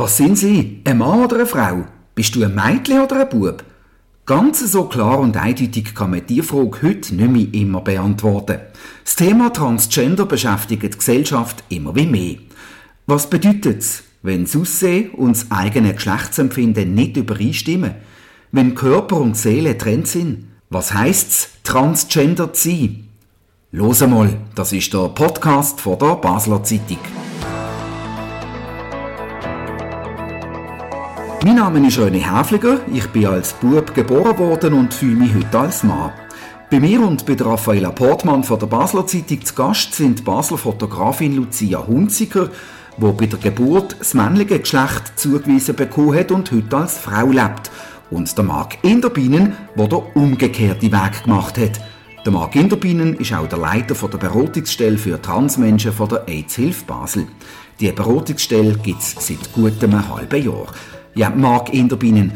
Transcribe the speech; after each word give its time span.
Was 0.00 0.16
sind 0.16 0.38
Sie? 0.38 0.80
Ein 0.84 0.98
Mann 0.98 1.24
oder 1.24 1.38
eine 1.38 1.46
Frau? 1.46 1.84
Bist 2.14 2.36
du 2.36 2.44
ein 2.44 2.54
Mädchen 2.54 3.00
oder 3.00 3.20
ein 3.20 3.28
Bub? 3.28 3.64
Ganz 4.26 4.60
so 4.70 4.84
klar 4.84 5.18
und 5.18 5.36
eindeutig 5.36 5.92
kann 5.92 6.12
man 6.12 6.22
diese 6.24 6.44
Frage 6.44 6.82
heute 6.84 7.16
nicht 7.16 7.30
mehr 7.32 7.46
immer 7.52 7.80
beantworten. 7.80 8.60
Das 9.02 9.16
Thema 9.16 9.52
Transgender 9.52 10.24
beschäftigt 10.24 10.84
die 10.84 10.90
Gesellschaft 10.90 11.64
immer 11.68 11.96
wie 11.96 12.06
mehr. 12.06 12.36
Was 13.08 13.28
bedeutet 13.28 13.80
es, 13.80 14.04
wenn 14.22 14.44
das 14.44 14.54
Aussehen 14.54 15.10
und 15.10 15.36
das 15.36 15.50
eigene 15.50 15.92
Geschlechtsempfinden 15.94 16.94
nicht 16.94 17.16
übereinstimmen? 17.16 17.96
Wenn 18.52 18.76
Körper 18.76 19.16
und 19.16 19.36
Seele 19.36 19.76
trennt 19.78 20.06
sind? 20.06 20.44
Was 20.70 20.94
heisst 20.94 21.30
es, 21.30 21.48
Transgender 21.64 22.52
zu 22.52 22.70
sein? 22.70 23.08
Los 23.72 24.06
mal, 24.06 24.30
das 24.54 24.72
ist 24.72 24.94
der 24.94 25.08
Podcast 25.08 25.80
von 25.80 25.98
der 25.98 26.14
Basler 26.14 26.62
Zeitung. 26.62 26.98
Mein 31.48 31.56
Name 31.56 31.88
ist 31.88 31.98
René 31.98 32.18
Häfliger, 32.18 32.80
ich 32.92 33.06
bin 33.06 33.24
als 33.24 33.54
Bub 33.54 33.94
geboren 33.94 34.36
worden 34.36 34.74
und 34.74 34.92
fühle 34.92 35.16
mich 35.16 35.34
heute 35.34 35.58
als 35.58 35.82
Mann. 35.82 36.12
Bei 36.70 36.78
mir 36.78 37.00
und 37.00 37.24
bei 37.24 37.42
Raffaella 37.42 37.90
Portmann 37.90 38.44
von 38.44 38.58
der 38.58 38.66
Basler 38.66 39.06
Zeitung 39.06 39.42
zu 39.42 39.54
Gast 39.54 39.94
sind 39.94 40.26
Basler 40.26 40.58
Fotografin 40.58 41.36
Lucia 41.36 41.86
Hunziker, 41.86 42.50
die 42.98 43.12
bei 43.12 43.24
der 43.24 43.38
Geburt 43.38 43.96
das 43.98 44.12
männliche 44.12 44.58
Geschlecht 44.58 45.18
zugewiesen 45.18 45.74
bekommen 45.74 46.18
hat 46.18 46.32
und 46.32 46.52
heute 46.52 46.76
als 46.76 46.98
Frau 46.98 47.30
lebt. 47.30 47.70
Und 48.10 48.36
der 48.36 48.44
Marc 48.44 48.76
Inderbienen, 48.84 49.54
der 49.74 49.88
den 49.88 50.02
umgekehrten 50.12 50.92
Weg 50.92 51.24
gemacht 51.24 51.56
hat. 51.56 51.80
Der 52.26 52.32
Marc 52.32 52.56
Inderbienen 52.56 53.14
ist 53.14 53.32
auch 53.32 53.48
der 53.48 53.58
Leiter 53.58 53.94
der 53.94 54.18
Beratungsstelle 54.18 54.98
für 54.98 55.22
Transmenschen 55.22 55.94
der 56.10 56.28
AIDS-Hilfe 56.28 56.84
Basel. 56.84 57.26
Die 57.80 57.90
Beratungsstelle 57.90 58.76
gibt 58.76 59.00
es 59.00 59.14
seit 59.18 59.50
gut 59.54 59.82
einem 59.82 60.14
halben 60.14 60.44
Jahr. 60.44 60.66
Ja, 61.14 61.30
Marc 61.30 61.72
Inderbienen, 61.72 62.32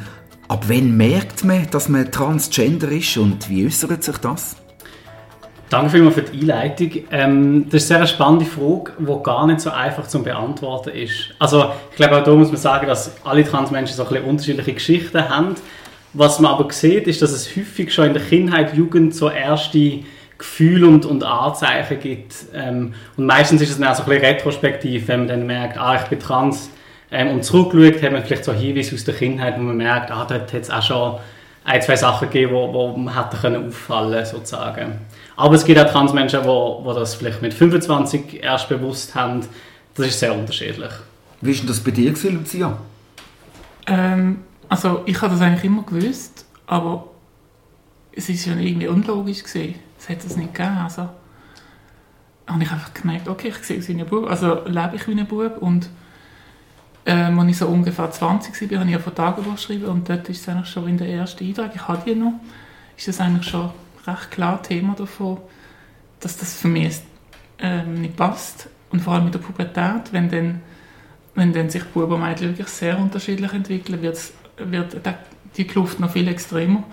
ab 0.49 0.65
wann 0.69 0.97
merkt 0.97 1.45
man, 1.45 1.69
dass 1.71 1.89
man 1.89 2.11
Transgender 2.11 2.91
ist 2.91 3.17
und 3.17 3.49
wie 3.49 3.67
äußert 3.67 4.03
sich 4.03 4.19
das? 4.19 4.57
Danke 5.73 5.89
vielmals 5.89 6.17
für 6.17 6.23
die 6.23 6.41
Einleitung. 6.41 6.91
Ähm, 7.11 7.65
das 7.71 7.85
ist 7.85 7.91
eine 7.91 8.01
sehr 8.01 8.15
spannende 8.15 8.45
Frage, 8.45 8.93
die 8.99 9.23
gar 9.23 9.47
nicht 9.47 9.61
so 9.61 9.71
einfach 9.71 10.07
zu 10.07 10.23
beantworten 10.23 10.91
ist. 10.91 11.35
Also 11.39 11.73
ich 11.91 11.97
glaube 11.97 12.19
auch 12.19 12.25
da 12.25 12.35
muss 12.35 12.49
man 12.49 12.59
sagen, 12.59 12.87
dass 12.87 13.13
alle 13.25 13.43
Transmenschen 13.43 13.97
so 13.97 14.03
ein 14.03 14.09
bisschen 14.11 14.25
unterschiedliche 14.25 14.75
Geschichten 14.75 15.29
haben. 15.31 15.55
Was 16.13 16.41
man 16.41 16.53
aber 16.53 16.71
sieht, 16.71 17.07
ist, 17.07 17.23
dass 17.23 17.31
es 17.31 17.57
häufig 17.57 17.93
schon 17.95 18.09
in 18.09 18.13
der 18.13 18.23
Kindheit, 18.23 18.77
Jugend 18.77 19.15
so 19.15 19.31
erste 19.31 20.01
Gefühle 20.37 20.89
und, 20.89 21.07
und 21.07 21.25
Anzeichen 21.25 22.01
gibt. 22.01 22.35
Ähm, 22.53 22.93
und 23.17 23.25
meistens 23.25 23.63
ist 23.63 23.71
es 23.71 23.79
dann 23.79 23.89
auch 23.89 23.95
so 23.95 24.03
ein 24.03 24.11
bisschen 24.11 24.27
retrospektiv, 24.27 25.09
wenn 25.09 25.21
man 25.21 25.29
dann 25.29 25.47
merkt, 25.47 25.79
ah, 25.79 25.97
ich 25.97 26.09
bin 26.09 26.19
trans, 26.19 26.69
ähm, 27.13 27.29
und 27.29 27.45
zurückschaut, 27.45 28.03
hat 28.03 28.13
man 28.13 28.25
vielleicht 28.25 28.45
so 28.45 28.53
Hinweise 28.53 28.95
aus 28.95 29.05
der 29.05 29.15
Kindheit, 29.15 29.59
wo 29.59 29.63
man 29.63 29.77
merkt, 29.77 30.11
ah, 30.11 30.25
dort 30.25 30.53
hat 30.53 30.63
es 30.63 30.71
auch 30.71 30.83
schon 30.83 31.21
ein, 31.65 31.83
zwei 31.83 31.95
Sachen 31.95 32.31
gegeben, 32.31 32.55
wo, 32.55 32.73
wo 32.73 32.97
man 32.97 33.15
hätte 33.15 33.37
können 33.37 33.69
auffallen 33.69 34.25
sozusagen. 34.25 34.95
Aber 35.37 35.55
es 35.55 35.65
gibt 35.65 35.79
auch 35.79 35.91
Transmenschen, 35.91 36.41
die 36.41 36.49
wo, 36.49 36.81
wo 36.83 36.93
das 36.95 37.15
vielleicht 37.15 37.43
mit 37.43 37.53
25 37.53 38.43
erst 38.43 38.69
bewusst 38.69 39.15
haben. 39.15 39.41
Das 39.95 40.07
ist 40.07 40.19
sehr 40.19 40.35
unterschiedlich. 40.35 40.91
Wie 41.43 41.59
war 41.59 41.67
das 41.67 41.81
bei 41.81 41.91
dir, 41.91 42.15
Lucia? 42.31 42.79
Ähm, 43.87 44.39
also 44.69 45.03
ich 45.05 45.21
habe 45.21 45.33
das 45.33 45.43
eigentlich 45.43 45.65
immer 45.65 45.83
gewusst, 45.83 46.47
aber 46.67 47.09
es 48.17 48.29
ist 48.29 48.47
ja 48.47 48.57
irgendwie 48.57 48.89
unlogisch 48.89 49.43
gesehen. 49.43 49.75
Es 49.99 50.09
hätte 50.09 50.27
es 50.27 50.37
nicht 50.37 50.55
gegeben. 50.55 50.79
Also 50.79 51.09
habe 52.47 52.63
ich 52.63 52.71
einfach 52.71 52.95
gemerkt, 52.95 53.29
okay, 53.29 53.49
ich 53.49 53.57
sehe 53.57 53.79
aus 53.79 53.89
wie 53.89 54.01
ein 54.01 54.07
Bub, 54.07 54.29
also 54.29 54.65
lebe 54.65 54.93
ich 54.95 55.07
wie 55.07 55.13
ein 55.13 55.27
Bub 55.27 55.59
und 55.61 55.89
ähm, 57.05 57.39
als 57.39 57.51
ich 57.51 57.59
so 57.59 57.67
ungefähr 57.67 58.11
20 58.11 58.71
war, 58.71 58.81
habe 58.81 58.91
ich 58.91 58.99
von 58.99 59.15
Tagebuch 59.15 59.55
geschrieben 59.55 59.87
und 59.87 60.09
dort 60.09 60.29
ist 60.29 60.43
es 60.43 60.49
eigentlich 60.49 60.69
schon 60.69 60.89
in 60.89 60.99
der 60.99 61.09
ersten 61.09 61.45
Eintrag, 61.45 61.73
ich 61.75 61.89
habe 61.89 62.03
die 62.07 62.15
noch, 62.15 62.35
ist 62.97 63.09
das 63.09 63.21
eigentlich 63.21 63.49
schon 63.49 63.71
recht 64.07 64.31
klar 64.31 64.63
Thema 64.63 64.95
davon, 64.95 65.39
dass 66.21 66.37
das 66.37 66.55
für 66.55 66.69
mich 66.69 67.01
ähm, 67.59 68.03
nicht 68.03 68.17
passt. 68.17 68.69
Und 68.91 69.01
vor 69.01 69.15
allem 69.15 69.25
mit 69.25 69.35
der 69.35 69.39
Pubertät, 69.39 70.13
wenn 70.13 70.29
dann, 70.29 70.61
wenn 71.35 71.53
dann 71.53 71.71
sich 71.71 71.85
Buben 71.85 72.15
und 72.15 72.21
Mädchen 72.21 72.49
wirklich 72.49 72.69
sehr 72.69 72.99
unterschiedlich 72.99 73.53
entwickeln, 73.53 74.03
wird 74.03 74.21
die 75.57 75.67
Kluft 75.67 75.99
noch 75.99 76.11
viel 76.11 76.29
extremer. 76.29 76.85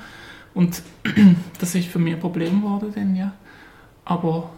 Und 0.54 0.82
das 1.60 1.76
ist 1.76 1.90
für 1.90 2.00
mich 2.00 2.16
ein 2.16 2.20
Problem 2.20 2.62
geworden 2.62 2.92
dann, 2.96 3.16
ja. 3.16 3.34
Aber 4.06 4.50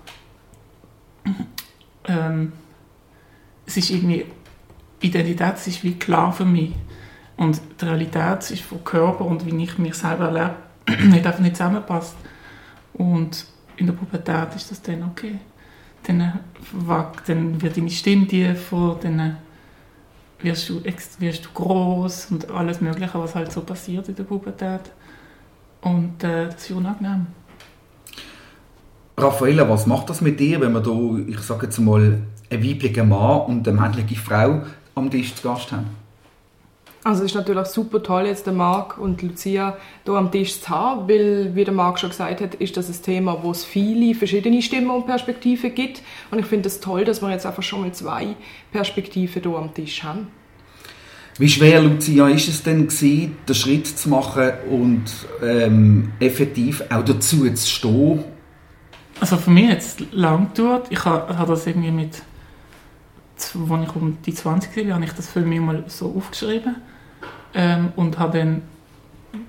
ähm, 2.06 2.54
es 3.66 3.78
ist 3.78 3.90
irgendwie 3.90 4.26
Identität 5.02 5.56
ist 5.68 5.84
wie 5.84 5.96
klar 5.96 6.32
für 6.32 6.46
mich. 6.46 6.74
Und 7.38 7.60
die 7.80 7.86
Realität 7.86 8.52
ist 8.52 8.62
vom 8.62 8.84
Körper 8.84 9.26
und 9.26 9.46
wie 9.46 9.64
ich 9.64 9.78
mich 9.78 9.96
selber 9.96 10.26
erlebe, 10.26 10.56
nicht 11.08 11.26
einfach 11.26 11.40
nicht 11.40 11.58
zusammenpasst. 11.58 12.16
Und 12.94 13.46
in 13.78 13.88
der 13.88 13.94
Pubertät 13.94 14.56
ist 14.56 14.70
das 14.70 14.82
dann 14.82 15.04
okay. 15.04 15.40
Dann, 16.04 16.40
dann 17.28 17.62
wird 17.62 17.78
deine 17.78 17.90
Stimme 17.90 18.28
tiefer, 18.28 18.98
dann 19.02 19.38
wirst 20.40 20.70
du, 20.70 20.84
wirst 20.84 21.46
du 21.46 21.50
groß 21.54 22.28
und 22.32 22.50
alles 22.52 22.82
Mögliche, 22.82 23.14
was 23.14 23.36
halt 23.36 23.52
so 23.52 23.62
passiert 23.62 24.08
in 24.10 24.16
der 24.16 24.24
Pubertät. 24.24 24.92
Und 25.82 26.24
äh, 26.24 26.46
das 26.46 26.64
ist 26.64 26.72
unangenehm. 26.72 27.28
Raffaella, 29.18 29.68
was 29.70 29.86
macht 29.86 30.10
das 30.10 30.22
mit 30.22 30.40
dir, 30.40 30.62
wenn 30.62 30.74
man 30.74 30.84
da, 30.84 30.92
ich 31.28 31.40
sage 31.40 31.68
jetzt 31.68 31.80
mal, 31.80 32.24
einen 32.50 32.64
weiblichen 32.64 33.10
Mann 33.10 33.42
und 33.42 33.68
eine 33.68 33.80
männliche 33.80 34.16
Frau 34.16 34.62
am 34.96 35.10
Tisch 35.10 35.34
zu 35.36 35.44
Gast 35.48 35.72
haben. 35.72 35.88
Also 37.04 37.24
es 37.24 37.32
ist 37.32 37.36
natürlich 37.36 37.66
super 37.66 38.04
toll, 38.04 38.28
jetzt 38.28 38.46
den 38.46 38.58
Marc 38.58 39.00
und 39.00 39.24
Lucia 39.24 39.76
hier 40.06 40.14
am 40.14 40.32
Tisch 40.32 40.62
zu 40.62 40.70
haben, 40.70 41.10
weil, 41.10 41.56
wie 41.56 41.64
der 41.64 41.74
Marc 41.74 42.00
schon 42.00 42.12
gesagt 42.12 42.42
hat, 42.42 42.54
ist 42.56 42.78
das 42.78 42.90
ein 42.90 43.02
Thema, 43.04 43.40
wo 43.42 43.50
es 43.50 43.66
viele 43.66 44.14
verschiedene 44.14 44.62
Stimmen 44.62 44.92
und 44.92 45.08
Perspektiven 45.08 45.74
gibt. 45.74 46.04
Und 46.30 46.38
ich 46.38 46.46
finde 46.46 46.68
es 46.68 46.76
das 46.76 46.84
toll, 46.84 47.04
dass 47.04 47.24
wir 47.24 47.32
jetzt 47.32 47.48
einfach 47.48 47.64
schon 47.64 47.82
mal 47.82 47.92
zwei 47.92 48.36
Perspektiven 48.72 49.42
hier 49.42 49.56
am 49.56 49.74
Tisch 49.74 50.04
haben. 50.04 50.28
Wie 51.40 51.50
schwer, 51.50 51.82
Lucia, 51.82 52.28
ist 52.28 52.50
es 52.50 52.62
denn 52.62 52.88
gewesen, 52.88 53.36
den 53.48 53.56
Schritt 53.56 53.88
zu 53.88 54.10
machen 54.10 54.52
und 54.70 55.06
ähm, 55.42 56.12
effektiv 56.20 56.84
auch 56.92 57.04
dazu 57.04 57.50
zu 57.52 57.68
stehen? 57.68 58.24
Also 59.20 59.38
für 59.38 59.50
mich 59.50 59.72
hat 59.72 59.80
es 59.80 59.98
lang 60.12 60.50
gedauert. 60.54 60.88
Ich 60.92 61.04
habe, 61.04 61.36
habe 61.36 61.52
das 61.54 61.66
irgendwie 61.66 61.92
mit 61.92 62.22
als 63.44 63.90
ich 63.90 63.96
um 63.96 64.18
die 64.26 64.34
20 64.34 64.76
war, 64.88 64.96
habe 64.96 65.06
ich 65.06 65.14
das 65.14 65.30
für 65.30 65.42
mich 65.42 65.60
mal 65.60 65.84
so 65.88 66.14
aufgeschrieben 66.16 66.76
ähm, 67.54 67.92
und 67.96 68.20
habe 68.20 68.40
dann 68.40 68.62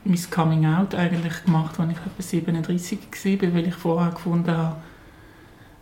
mein 0.05 0.31
Coming 0.31 0.67
Out 0.67 0.95
eigentlich 0.95 1.45
gemacht, 1.45 1.79
als 1.79 1.91
ich 1.91 1.99
etwa 1.99 2.23
37 2.23 2.99
war, 3.43 3.55
weil 3.55 3.67
ich 3.67 3.75
vorher 3.75 4.13
gefunden 4.13 4.57
habe, 4.57 4.77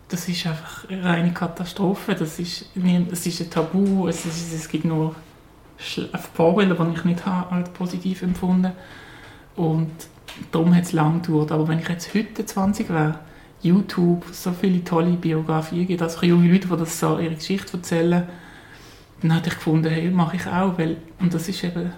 das 0.08 0.28
ist 0.28 0.46
einfach 0.46 0.88
eine 0.88 1.04
reine 1.04 1.32
Katastrophe, 1.32 2.14
das 2.14 2.38
ist, 2.38 2.70
das 2.74 3.26
ist 3.26 3.40
ein 3.40 3.50
Tabu, 3.50 4.08
es, 4.08 4.24
ist, 4.26 4.52
es 4.52 4.68
gibt 4.68 4.84
nur 4.84 5.14
Vorbilder, 6.34 6.74
die 6.74 6.94
ich 6.94 7.04
nicht 7.04 7.24
habe, 7.24 7.52
als 7.52 7.70
positiv 7.70 8.22
empfunden 8.22 8.72
und 9.56 9.90
darum 10.50 10.74
hat 10.74 10.84
es 10.84 10.92
lange 10.92 11.20
gedauert. 11.20 11.52
Aber 11.52 11.68
wenn 11.68 11.78
ich 11.78 11.88
jetzt 11.88 12.12
heute 12.14 12.44
20 12.44 12.88
wäre, 12.90 13.18
YouTube 13.62 14.24
so 14.32 14.52
viele 14.52 14.82
tolle 14.84 15.12
Biografien 15.12 15.86
gibt, 15.86 16.02
also 16.02 16.24
junge 16.24 16.50
Leute, 16.50 16.68
die 16.68 16.76
das 16.76 16.98
so 16.98 17.18
ihre 17.18 17.34
Geschichte 17.34 17.76
erzählen, 17.76 18.26
dann 19.22 19.34
habe 19.34 19.48
ich 19.48 19.54
gefunden, 19.54 19.90
hey, 19.90 20.10
mache 20.10 20.36
ich 20.36 20.46
auch, 20.46 20.78
weil, 20.78 20.96
und 21.18 21.34
das 21.34 21.48
ist 21.48 21.62
eben, 21.62 21.92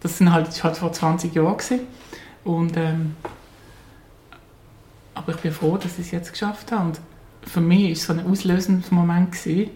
das 0.00 0.18
sind 0.18 0.32
halt, 0.32 0.48
das 0.48 0.64
halt 0.64 0.76
vor 0.76 0.92
20 0.92 1.34
Jahren 1.34 1.56
gewesen. 1.56 1.80
und 2.44 2.76
ähm, 2.76 3.14
aber 5.14 5.32
ich 5.32 5.40
bin 5.40 5.52
froh, 5.52 5.76
dass 5.76 5.92
ich 5.98 6.06
es 6.06 6.10
jetzt 6.10 6.32
geschafft 6.32 6.72
habe. 6.72 6.86
Und 6.86 7.00
für 7.42 7.60
mich 7.60 7.84
war 7.84 7.92
es 7.92 8.04
so 8.04 8.12
ein 8.12 8.26
auslösender 8.26 8.86
Moment 8.90 9.32
gewesen, 9.32 9.70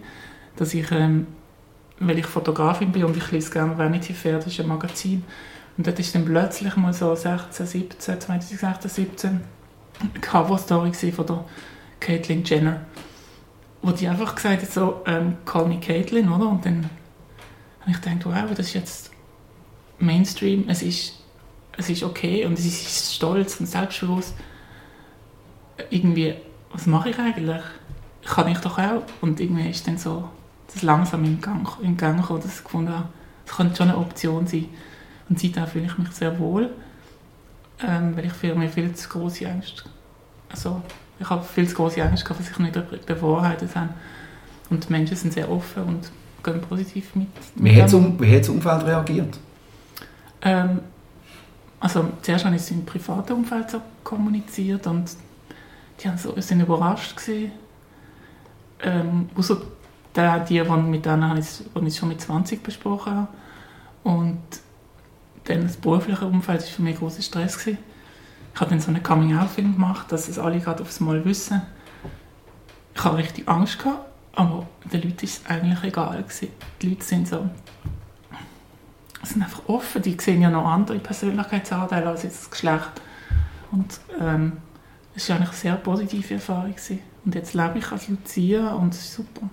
dass 0.57 0.75
ich, 0.75 0.91
ähm, 0.91 1.29
weil 2.01 2.19
ich 2.19 2.27
Fotografin 2.27 2.91
bin 2.91 3.05
und 3.05 3.17
ich 3.17 3.31
lese 3.31 3.53
gerne 3.53 3.79
Vanity 3.79 4.15
Fair, 4.15 4.39
das 4.39 4.49
ist 4.49 4.61
ein 4.61 4.67
Magazin, 4.67 5.25
und 5.77 5.87
dort 5.87 5.99
ist 6.01 6.13
dann 6.13 6.25
plötzlich 6.25 6.75
mal 6.75 6.93
so 6.93 7.15
16, 7.15 7.67
17, 7.67 8.21
2016, 8.21 8.91
17 8.91 9.41
Cover-Story 10.21 10.93
von 10.93 11.27
der 11.27 11.45
Caitlyn 12.01 12.45
Jenner, 12.45 12.81
wo 13.83 13.91
die 13.91 14.09
einfach 14.09 14.35
gesagt 14.35 14.63
hat, 14.63 14.71
so, 14.71 15.03
ähm, 15.07 15.37
call 15.45 15.67
me 15.67 15.81
Caitlyn, 15.81 16.29
oder? 16.29 16.49
Und 16.49 16.65
dann 16.65 16.89
habe 17.81 17.91
ich 17.91 18.01
gedacht, 18.01 18.25
wow, 18.25 18.51
das 18.51 18.69
ist 18.69 18.75
jetzt 18.75 19.11
Mainstream, 19.99 20.69
es 20.69 20.83
ist, 20.83 21.15
es 21.77 21.91
ist 21.91 22.03
okay 22.03 22.45
und 22.45 22.59
es 22.59 22.67
ist 22.67 23.15
stolz 23.15 23.59
und 23.61 23.67
selbstbewusst. 23.67 24.35
Irgendwie, 25.91 26.35
was 26.73 26.87
mache 26.87 27.11
ich 27.11 27.19
eigentlich? 27.19 27.63
Kann 28.25 28.49
ich 28.49 28.59
doch 28.59 28.79
auch. 28.79 29.03
Und 29.21 29.41
irgendwie 29.41 29.71
ist 29.71 29.87
dann 29.87 29.99
so 29.99 30.29
das 30.73 30.83
langsam 30.83 31.25
in 31.25 31.41
Gang, 31.41 31.67
in 31.83 31.97
Gang 31.97 32.21
gekommen, 32.21 32.43
dass 32.43 32.59
ich 32.59 32.65
gefunden 32.65 32.93
habe, 32.93 33.09
das 33.47 33.57
könnte 33.57 33.77
schon 33.77 33.89
eine 33.89 33.99
Option 33.99 34.47
sein. 34.47 34.69
Und 35.29 35.41
seitdem 35.41 35.67
fühle 35.67 35.87
ich 35.87 35.99
mich 35.99 36.11
sehr 36.11 36.39
wohl 36.39 36.71
ähm, 37.87 38.17
weil 38.17 38.27
ich 38.27 38.33
für 38.33 38.55
mich 38.55 38.73
viel 38.73 38.95
zu 38.95 39.09
große 39.09 39.49
Angst 39.49 39.85
also 40.51 40.83
ich 41.21 41.29
habe 41.29 41.45
viel 41.45 41.69
zu 41.69 41.75
große 41.75 42.03
Angst 42.03 42.25
gehabt, 42.25 42.41
dass 42.41 42.49
sich 42.49 42.59
nicht 42.59 43.07
bewahrheitet 43.07 43.75
haben. 43.75 43.91
Und 44.71 44.89
die 44.89 44.93
Menschen 44.93 45.17
sind 45.17 45.33
sehr 45.33 45.51
offen 45.51 45.83
und 45.83 46.11
gehen 46.43 46.61
positiv 46.61 47.15
mit. 47.15 47.29
Wie 47.57 47.75
hat 47.75 47.87
das 47.87 47.95
um, 47.95 48.17
Umfeld 48.17 48.85
reagiert? 48.85 49.39
Ähm, 50.43 50.81
also 51.81 52.09
zuerst 52.23 52.45
habe 52.45 52.57
ich 52.57 52.63
es 52.63 52.71
im 52.71 52.85
privaten 52.85 53.33
Umfeld 53.33 53.71
so 53.71 53.81
kommuniziert 54.05 54.87
und 54.87 55.11
die 56.01 56.09
haben 56.09 56.19
so, 56.19 56.39
sind 56.41 56.61
überrascht 56.61 57.17
gewesen. 57.17 57.53
Ähm, 58.81 59.29
außer 59.35 59.61
die, 60.15 60.45
die, 60.49 60.63
mit 60.63 61.05
denen 61.05 61.37
ich 61.39 61.63
es 61.85 61.97
schon 61.97 62.09
mit 62.09 62.21
20 62.21 62.63
besprochen 62.63 63.15
habe. 63.15 63.29
Und 64.05 64.39
dann 65.49 65.63
das 65.63 65.77
berufliche 65.77 66.27
Umfeld 66.27 66.61
war 66.61 66.69
für 66.69 66.83
mich 66.83 66.95
ein 66.97 66.99
großer 66.99 67.23
Stress. 67.23 67.59
Gewesen. 67.59 67.79
Ich 68.55 68.61
habe 68.61 68.71
dann 68.71 68.81
so 68.81 68.89
einen 68.89 69.03
Coming-out-Film 69.03 69.75
gemacht, 69.75 70.11
dass 70.11 70.29
es 70.29 70.39
alle 70.39 70.61
gerade 70.61 70.83
aufs 70.83 71.01
Mal 71.01 71.25
wissen. 71.25 71.63
Ich 72.95 73.05
hatte 73.05 73.17
richtig 73.17 73.49
Angst, 73.49 73.79
gehabt, 73.79 74.07
aber 74.35 74.67
den 74.93 75.03
Leuten 75.03 75.25
ist 75.25 75.43
es 75.43 75.47
eigentlich 75.47 75.83
egal. 75.85 76.23
Gewesen. 76.23 76.49
Die 76.83 76.89
Leute 76.91 77.05
sind 77.05 77.29
so 77.29 77.49
sind 79.23 79.43
einfach 79.43 79.69
offen, 79.69 80.01
die 80.03 80.17
sehen 80.19 80.41
ja 80.43 80.51
noch 80.51 80.65
andere 80.65 80.99
Persönlichkeitsanteile 80.99 82.09
als 82.09 82.23
jetzt 82.23 82.43
das 82.43 82.51
Geschlecht. 82.51 82.91
Und 83.71 84.01
ähm, 84.19 84.59
war 85.15 85.37
eigentlich 85.37 85.49
eine 85.49 85.57
sehr 85.57 85.75
positive 85.77 86.35
Erfahrung. 86.35 86.71
Gewesen. 86.71 87.01
Und 87.25 87.35
jetzt 87.35 87.55
lebe 87.55 87.79
ich 87.79 87.93
als 87.93 88.09
Lucia 88.09 88.73
und 88.73 88.95
es 88.95 89.01
ist 89.01 89.15
super. 89.15 89.49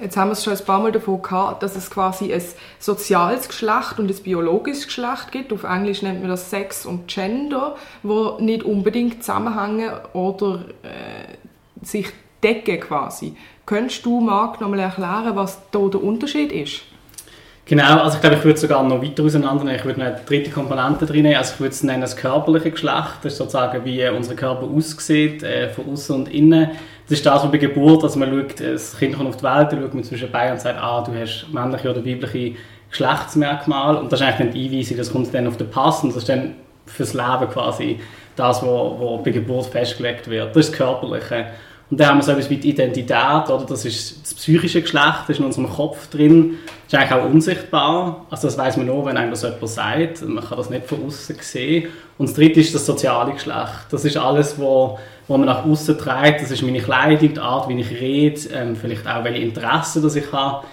Jetzt 0.00 0.16
haben 0.16 0.28
wir 0.28 0.32
es 0.32 0.42
schon 0.42 0.54
ein 0.54 0.64
paar 0.64 0.80
Mal 0.80 0.92
davon 0.92 1.20
gehabt, 1.20 1.62
dass 1.62 1.76
es 1.76 1.90
quasi 1.90 2.32
ein 2.32 2.42
soziales 2.78 3.48
Geschlecht 3.48 3.98
und 3.98 4.10
ein 4.10 4.22
biologisches 4.22 4.86
Geschlecht 4.86 5.30
gibt. 5.30 5.52
Auf 5.52 5.64
Englisch 5.64 6.00
nennt 6.00 6.20
man 6.20 6.30
das 6.30 6.48
Sex 6.48 6.86
und 6.86 7.06
Gender, 7.06 7.76
wo 8.02 8.38
nicht 8.40 8.62
unbedingt 8.62 9.22
zusammenhängen 9.22 9.90
oder 10.14 10.64
äh, 10.82 11.84
sich 11.84 12.08
decken 12.42 12.80
quasi. 12.80 13.36
Könntest 13.66 14.06
du, 14.06 14.20
Marc, 14.20 14.60
noch 14.60 14.70
mal 14.70 14.78
erklären, 14.78 15.36
was 15.36 15.58
da 15.70 15.80
der 15.88 16.02
Unterschied 16.02 16.50
ist? 16.50 16.80
Genau, 17.66 18.00
also 18.00 18.16
ich 18.16 18.20
glaube, 18.20 18.36
ich 18.36 18.44
würde 18.44 18.58
sogar 18.58 18.82
noch 18.82 19.00
weiter 19.02 19.22
auseinandernehmen. 19.22 19.78
Ich 19.78 19.84
würde 19.84 20.02
eine 20.02 20.20
dritte 20.26 20.50
Komponente 20.50 21.06
drin 21.06 21.22
nehmen. 21.22 21.36
Also 21.36 21.54
ich 21.54 21.60
würde 21.60 21.72
es 21.72 21.82
nennen 21.82 22.00
das 22.00 22.16
körperliche 22.16 22.72
Geschlecht. 22.72 23.18
Das 23.22 23.34
ist 23.34 23.38
sozusagen, 23.38 23.84
wie 23.84 24.08
unser 24.08 24.34
Körper 24.34 24.66
aussieht, 24.66 25.42
äh, 25.42 25.68
von 25.68 25.92
außen 25.92 26.16
und 26.16 26.28
innen. 26.34 26.70
Das 27.10 27.18
ist 27.18 27.26
das, 27.26 27.42
was 27.42 27.50
bei 27.50 27.58
Geburt, 27.58 28.04
also 28.04 28.20
man 28.20 28.30
schaut, 28.30 28.60
das 28.60 28.96
Kind 28.96 29.16
kommt 29.16 29.28
auf 29.28 29.36
die 29.36 29.42
Welt, 29.42 29.72
dann 29.72 29.80
schaut 29.82 29.94
man 29.94 30.04
zwischen 30.04 30.30
beiden 30.30 30.52
und 30.52 30.60
sagt, 30.60 30.80
ah, 30.80 31.02
du 31.02 31.12
hast 31.12 31.44
männliche 31.52 31.90
oder 31.90 32.06
weibliche 32.06 32.54
Geschlechtsmerkmale. 32.88 33.98
Und 33.98 34.12
das 34.12 34.20
ist 34.20 34.26
eigentlich 34.28 34.54
nicht 34.54 34.54
die 34.54 34.76
Einweisung, 34.76 34.96
das 34.96 35.10
kommt 35.10 35.34
dann 35.34 35.48
auf 35.48 35.56
den 35.56 35.68
Pass 35.68 36.04
und 36.04 36.10
das 36.10 36.18
ist 36.18 36.28
dann 36.28 36.54
fürs 36.86 37.12
Leben 37.12 37.50
quasi 37.52 37.98
das, 38.36 38.62
was 38.62 39.24
bei 39.24 39.32
Geburt 39.32 39.66
festgelegt 39.66 40.30
wird. 40.30 40.54
Das 40.54 40.66
ist 40.66 40.70
das 40.70 40.78
Körperliche. 40.78 41.46
Und 41.90 41.98
dann 41.98 42.10
haben 42.10 42.18
wir 42.18 42.22
so 42.22 42.30
etwas 42.30 42.48
wie 42.48 42.58
die 42.58 42.70
Identität, 42.70 43.50
oder? 43.50 43.66
das 43.68 43.84
ist 43.84 44.22
das 44.22 44.34
psychische 44.34 44.80
Geschlecht, 44.80 45.22
das 45.22 45.30
ist 45.30 45.40
in 45.40 45.46
unserem 45.46 45.68
Kopf 45.68 46.08
drin, 46.10 46.58
das 46.88 46.92
ist 46.92 46.94
eigentlich 46.94 47.20
auch 47.20 47.28
unsichtbar, 47.28 48.26
also 48.30 48.46
das 48.46 48.56
weiß 48.56 48.76
man 48.76 48.86
nur, 48.86 49.04
wenn 49.06 49.16
einem 49.16 49.32
das 49.32 49.42
jemand 49.42 49.68
sagt, 49.68 50.22
man 50.22 50.44
kann 50.44 50.56
das 50.56 50.70
nicht 50.70 50.86
von 50.86 51.04
außen 51.04 51.36
sehen. 51.40 51.88
Und 52.18 52.28
das 52.28 52.36
dritte 52.36 52.60
ist 52.60 52.72
das 52.72 52.86
soziale 52.86 53.32
Geschlecht, 53.32 53.86
das 53.90 54.04
ist 54.04 54.16
alles, 54.16 54.56
wo, 54.56 55.00
wo 55.30 55.36
man 55.36 55.46
nach 55.46 55.64
außen 55.64 55.96
trägt, 55.96 56.42
das 56.42 56.50
ist 56.50 56.62
meine 56.62 56.80
Kleidung, 56.80 57.34
die 57.34 57.38
Art, 57.38 57.68
wie 57.68 57.80
ich 57.80 57.92
rede, 57.92 58.40
ähm, 58.52 58.74
vielleicht 58.74 59.06
auch 59.06 59.22
welche 59.22 59.40
Interessen 59.40 60.02
das 60.02 60.16
ich 60.16 60.32
habe, 60.32 60.66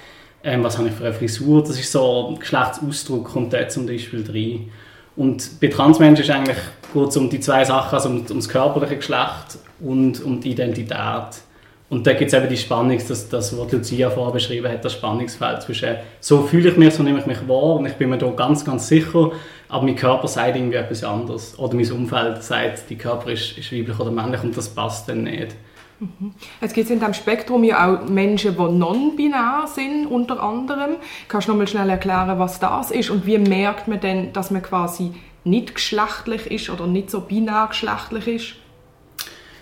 ähm, 0.43 0.63
was 0.63 0.79
habe 0.79 0.87
ich 0.87 0.95
für 0.95 1.05
eine 1.05 1.13
Frisur, 1.13 1.61
das 1.61 1.79
ist 1.79 1.91
so 1.91 2.29
ein 2.29 2.39
Geschlechtsausdruck, 2.39 3.25
kommt 3.25 3.53
dort 3.53 3.71
zum 3.71 3.85
Beispiel 3.85 4.23
drin. 4.23 4.71
Und 5.15 5.59
bei 5.61 5.67
Transmenschen 5.67 6.25
ist 6.25 6.31
eigentlich 6.31 6.57
es 6.95 7.17
um 7.17 7.29
die 7.29 7.39
zwei 7.39 7.63
Sachen, 7.65 7.93
also 7.93 8.09
um, 8.09 8.17
um 8.17 8.37
das 8.37 8.49
körperliche 8.49 8.95
Geschlecht 8.95 9.59
und 9.79 10.23
um 10.23 10.41
die 10.41 10.49
Identität. 10.49 11.43
Und 11.89 12.07
da 12.07 12.13
gibt 12.13 12.33
es 12.33 12.33
eben 12.33 12.49
die 12.49 12.57
Spannung, 12.57 12.99
das, 13.07 13.29
das, 13.29 13.55
was 13.55 13.71
Lucia 13.71 14.09
vorher 14.09 14.33
beschrieben 14.33 14.71
hat, 14.71 14.83
das 14.83 14.93
Spannungsfeld 14.93 15.61
zwischen 15.61 15.97
so 16.19 16.41
fühle 16.41 16.69
ich 16.69 16.77
mich, 16.77 16.95
so 16.95 17.03
nehme 17.03 17.19
ich 17.19 17.27
mich 17.27 17.47
wahr 17.47 17.75
und 17.75 17.85
ich 17.85 17.93
bin 17.93 18.09
mir 18.09 18.17
da 18.17 18.27
ganz, 18.31 18.65
ganz 18.65 18.87
sicher, 18.87 19.31
aber 19.69 19.85
mein 19.85 19.95
Körper 19.95 20.27
sagt 20.27 20.55
irgendwie 20.55 20.77
etwas 20.77 21.03
anderes. 21.03 21.57
Oder 21.59 21.75
mein 21.75 21.91
Umfeld 21.91 22.43
sagt, 22.43 22.89
die 22.89 22.97
Körper 22.97 23.31
ist, 23.31 23.57
ist 23.57 23.71
weiblich 23.71 23.99
oder 23.99 24.11
männlich 24.11 24.43
und 24.43 24.55
das 24.55 24.69
passt 24.69 25.09
dann 25.09 25.23
nicht. 25.23 25.55
Mhm. 25.99 26.33
Es 26.61 26.73
gibt 26.73 26.89
in 26.89 26.99
diesem 26.99 27.13
Spektrum 27.13 27.63
ja 27.63 27.87
auch 27.87 28.07
Menschen, 28.07 28.55
die 28.55 28.61
non-binär 28.61 29.65
sind, 29.67 30.05
unter 30.05 30.41
anderem. 30.41 30.97
Kannst 31.27 31.47
du 31.47 31.51
noch 31.51 31.57
mal 31.57 31.67
schnell 31.67 31.89
erklären, 31.89 32.37
was 32.39 32.59
das 32.59 32.91
ist 32.91 33.09
und 33.09 33.25
wie 33.25 33.37
merkt 33.37 33.87
man 33.87 33.99
denn, 33.99 34.31
dass 34.33 34.51
man 34.51 34.61
quasi 34.61 35.11
nicht 35.43 35.75
geschlechtlich 35.75 36.51
ist 36.51 36.69
oder 36.69 36.87
nicht 36.87 37.09
so 37.09 37.21
binär 37.21 37.67
geschlechtlich 37.69 38.27
ist? 38.27 38.55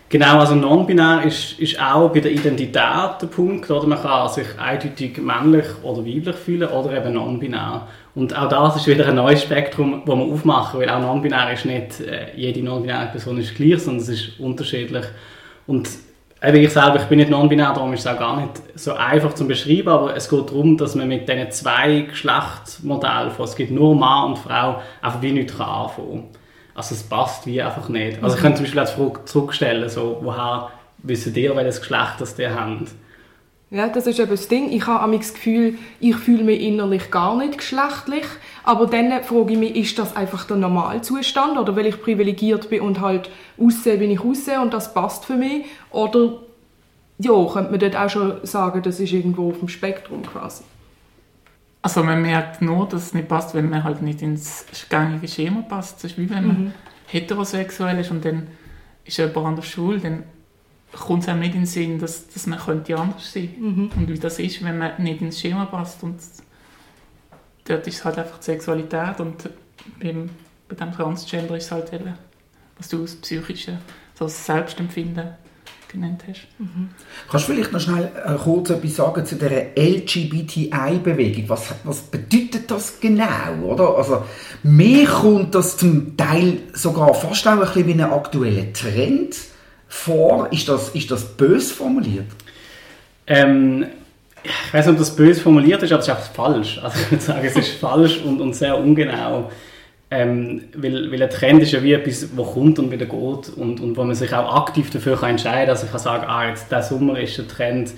Genau, 0.07 0.39
also 0.39 0.55
non-binär 0.55 1.23
ist, 1.23 1.59
ist 1.59 1.81
auch 1.81 2.09
bei 2.09 2.19
der 2.19 2.31
Identität 2.31 2.75
der 2.75 3.27
Punkt. 3.29 3.69
Oder? 3.71 3.87
Man 3.87 4.01
kann 4.01 4.29
sich 4.29 4.47
eindeutig 4.59 5.17
männlich 5.17 5.65
oder 5.81 6.05
weiblich 6.05 6.35
fühlen 6.35 6.69
oder 6.69 6.95
eben 6.95 7.13
non-binär. 7.13 7.87
Und 8.15 8.35
auch 8.35 8.47
das 8.47 8.77
ist 8.77 8.87
wieder 8.87 9.07
ein 9.07 9.15
neues 9.15 9.43
Spektrum, 9.43 10.03
das 10.05 10.15
wir 10.15 10.23
aufmachen, 10.23 10.79
weil 10.79 10.89
auch 10.89 11.01
non-binär 11.01 11.51
ist 11.51 11.65
nicht, 11.65 11.99
äh, 11.99 12.27
jede 12.35 12.63
non-binäre 12.63 13.07
Person 13.07 13.37
ist 13.37 13.53
gleich, 13.55 13.79
sondern 13.81 14.01
es 14.01 14.09
ist 14.09 14.39
unterschiedlich. 14.39 15.05
Und 15.67 15.89
eben 16.41 16.57
ich 16.57 16.71
selber, 16.71 16.95
ich 16.95 17.05
bin 17.05 17.19
nicht 17.19 17.29
non-binär, 17.29 17.73
darum 17.73 17.91
ist 17.91 18.01
es 18.01 18.07
auch 18.07 18.17
gar 18.17 18.39
nicht 18.39 18.51
so 18.75 18.93
einfach 18.93 19.33
zu 19.33 19.45
beschreiben, 19.45 19.89
aber 19.89 20.15
es 20.15 20.29
geht 20.29 20.49
darum, 20.49 20.77
dass 20.77 20.95
man 20.95 21.09
mit 21.09 21.27
diesen 21.27 21.51
zwei 21.51 22.01
Geschlechtsmodellen, 22.01 23.31
es 23.37 23.55
gibt 23.55 23.71
nur 23.71 23.93
Mann 23.93 24.29
und 24.29 24.39
Frau, 24.39 24.81
einfach 25.01 25.21
wie 25.21 25.33
nichts 25.33 25.59
anfangen 25.59 25.89
kann. 25.97 26.23
Also 26.73 26.95
es 26.95 27.03
passt 27.03 27.45
wie 27.45 27.61
einfach 27.61 27.89
nicht. 27.89 28.23
Also 28.23 28.35
ich 28.35 28.41
könnte 28.41 28.57
zum 28.57 28.65
Beispiel 28.65 28.79
als 28.79 28.91
Frage 28.91 29.25
zurückstellen, 29.25 29.89
so, 29.89 30.19
woher 30.21 30.69
wissen 30.99 31.35
ihr, 31.35 31.55
welches 31.55 31.79
Geschlecht 31.79 32.15
das 32.19 32.39
ihr 32.39 32.53
habt? 32.53 32.91
Ja, 33.75 33.89
das 33.89 34.07
ist 34.07 34.21
eben 34.21 34.31
das 34.31 34.47
Ding. 34.47 34.71
Ich 34.71 34.87
habe 34.87 35.17
das 35.17 35.33
Gefühl, 35.33 35.77
ich 35.99 36.15
fühle 36.15 36.45
mich 36.45 36.61
innerlich 36.61 37.11
gar 37.11 37.35
nicht 37.35 37.57
geschlechtlich. 37.57 38.23
Aber 38.63 38.87
dann 38.87 39.21
frage 39.21 39.51
ich 39.51 39.59
mich, 39.59 39.75
ist 39.75 39.99
das 39.99 40.15
einfach 40.15 40.45
der 40.45 40.55
Normalzustand? 40.55 41.57
Oder 41.57 41.75
weil 41.75 41.87
ich 41.87 42.01
privilegiert 42.01 42.69
bin 42.69 42.79
und 42.79 43.01
halt 43.01 43.29
aussehe, 43.57 43.99
wie 43.99 44.05
ich 44.05 44.21
aussehe 44.21 44.61
und 44.61 44.73
das 44.73 44.93
passt 44.93 45.25
für 45.25 45.35
mich? 45.35 45.65
Oder 45.91 46.37
ja, 47.19 47.33
könnte 47.51 47.71
man 47.71 47.79
dort 47.81 47.97
auch 47.97 48.09
schon 48.09 48.37
sagen, 48.43 48.81
das 48.81 49.01
ist 49.01 49.11
irgendwo 49.11 49.49
auf 49.49 49.59
dem 49.59 49.67
Spektrum 49.67 50.23
quasi? 50.23 50.63
Also 51.81 52.01
man 52.01 52.21
merkt 52.21 52.61
nur, 52.61 52.87
dass 52.87 53.07
es 53.07 53.13
nicht 53.13 53.27
passt, 53.27 53.55
wenn 53.55 53.69
man 53.69 53.83
halt 53.83 54.01
nicht 54.01 54.21
ins 54.21 54.65
gängige 54.87 55.27
Schema 55.27 55.63
passt. 55.63 56.01
Das 56.01 56.11
ist 56.11 56.17
wie 56.17 56.29
wenn 56.29 56.47
man 56.47 56.63
mhm. 56.63 56.73
heterosexuell 57.07 57.99
ist 57.99 58.09
und 58.09 58.23
dann 58.23 58.47
ist 59.03 59.17
jemand 59.17 59.37
an 59.37 59.55
der 59.57 59.63
Schule, 59.63 59.99
dann 59.99 60.23
kommt 60.99 61.23
es 61.23 61.29
einem 61.29 61.41
nicht 61.41 61.53
in 61.53 61.61
den 61.61 61.65
Sinn, 61.65 61.99
dass, 61.99 62.27
dass 62.27 62.47
man 62.47 62.59
könnte 62.59 62.97
anders 62.97 63.31
sein 63.31 63.49
könnte. 63.53 63.61
Mhm. 63.61 63.91
Und 63.95 64.09
wie 64.09 64.19
das 64.19 64.39
ist, 64.39 64.63
wenn 64.63 64.77
man 64.77 65.01
nicht 65.01 65.21
ins 65.21 65.39
Schema 65.39 65.65
passt. 65.65 66.03
Und 66.03 66.17
dort 67.65 67.87
ist 67.87 67.95
es 67.95 68.05
halt 68.05 68.17
einfach 68.17 68.37
die 68.39 68.45
Sexualität 68.45 69.19
und 69.19 69.49
beim, 70.01 70.29
bei 70.67 70.75
dem 70.75 70.91
Transgender 70.91 71.57
ist 71.57 71.65
es 71.65 71.71
halt 71.71 71.93
eben, 71.93 72.13
was 72.77 72.89
du 72.89 73.03
aus 73.03 73.15
psychischen, 73.15 73.79
so 74.13 74.25
das 74.25 74.45
Selbstempfinden 74.45 75.35
genannt 75.91 76.23
hast. 76.27 76.47
Mhm. 76.59 76.89
Kannst 77.29 77.47
du 77.47 77.53
vielleicht 77.53 77.71
noch 77.71 77.79
schnell 77.79 78.11
äh, 78.25 78.33
kurz 78.35 78.69
etwas 78.69 78.95
sagen 78.95 79.25
zu 79.25 79.35
der 79.35 79.77
LGBTI-Bewegung? 79.77 81.49
Was, 81.49 81.73
was 81.83 82.01
bedeutet 82.01 82.69
das 82.69 82.99
genau? 82.99 83.61
Oder? 83.63 83.95
Also, 83.97 84.23
mir 84.63 85.05
kommt 85.07 85.55
das 85.55 85.77
zum 85.77 86.17
Teil 86.17 86.63
sogar 86.73 87.13
fast 87.13 87.47
auch 87.47 87.53
ein 87.53 87.59
bisschen 87.59 87.87
wie 87.87 87.93
ein 87.93 88.01
aktueller 88.01 88.73
Trend 88.73 89.35
vor. 89.87 90.51
Ist 90.51 90.67
das, 90.67 90.89
ist 90.89 91.11
das 91.11 91.23
böse 91.23 91.73
formuliert? 91.73 92.27
Ähm, 93.27 93.85
ich 94.43 94.73
weiß 94.73 94.85
nicht, 94.85 94.93
ob 94.93 94.99
das 94.99 95.15
böse 95.15 95.41
formuliert 95.41 95.81
ist, 95.83 95.91
aber 95.91 96.01
es 96.01 96.07
ist 96.07 96.13
auch 96.13 96.19
falsch. 96.19 96.79
Also 96.83 96.99
ich 96.99 97.11
würde 97.11 97.23
sagen, 97.23 97.45
es 97.45 97.55
ist 97.55 97.71
falsch 97.71 98.21
und, 98.23 98.41
und 98.41 98.55
sehr 98.55 98.77
ungenau. 98.77 99.49
Ähm, 100.11 100.65
weil, 100.75 101.11
weil 101.11 101.23
ein 101.23 101.29
Trend 101.29 101.63
ist 101.63 101.71
ja 101.71 101.81
wie 101.81 101.93
etwas, 101.93 102.27
das 102.35 102.53
kommt 102.53 102.77
und 102.77 102.91
wieder 102.91 103.07
geht 103.07 103.49
und, 103.57 103.79
und 103.79 103.97
wo 103.97 104.03
man 104.03 104.13
sich 104.15 104.31
auch 104.33 104.55
aktiv 104.55 104.91
dafür 104.91 105.17
kann 105.17 105.31
entscheiden 105.31 105.65
kann. 105.65 105.69
Also 105.69 105.85
ich 105.85 105.91
kann 105.91 105.99
sagen, 105.99 106.25
ah, 106.27 106.47
jetzt 106.47 106.71
der 106.71 106.83
Sommer 106.83 107.19
ist 107.19 107.37
der 107.37 107.47
Trend, 107.47 107.91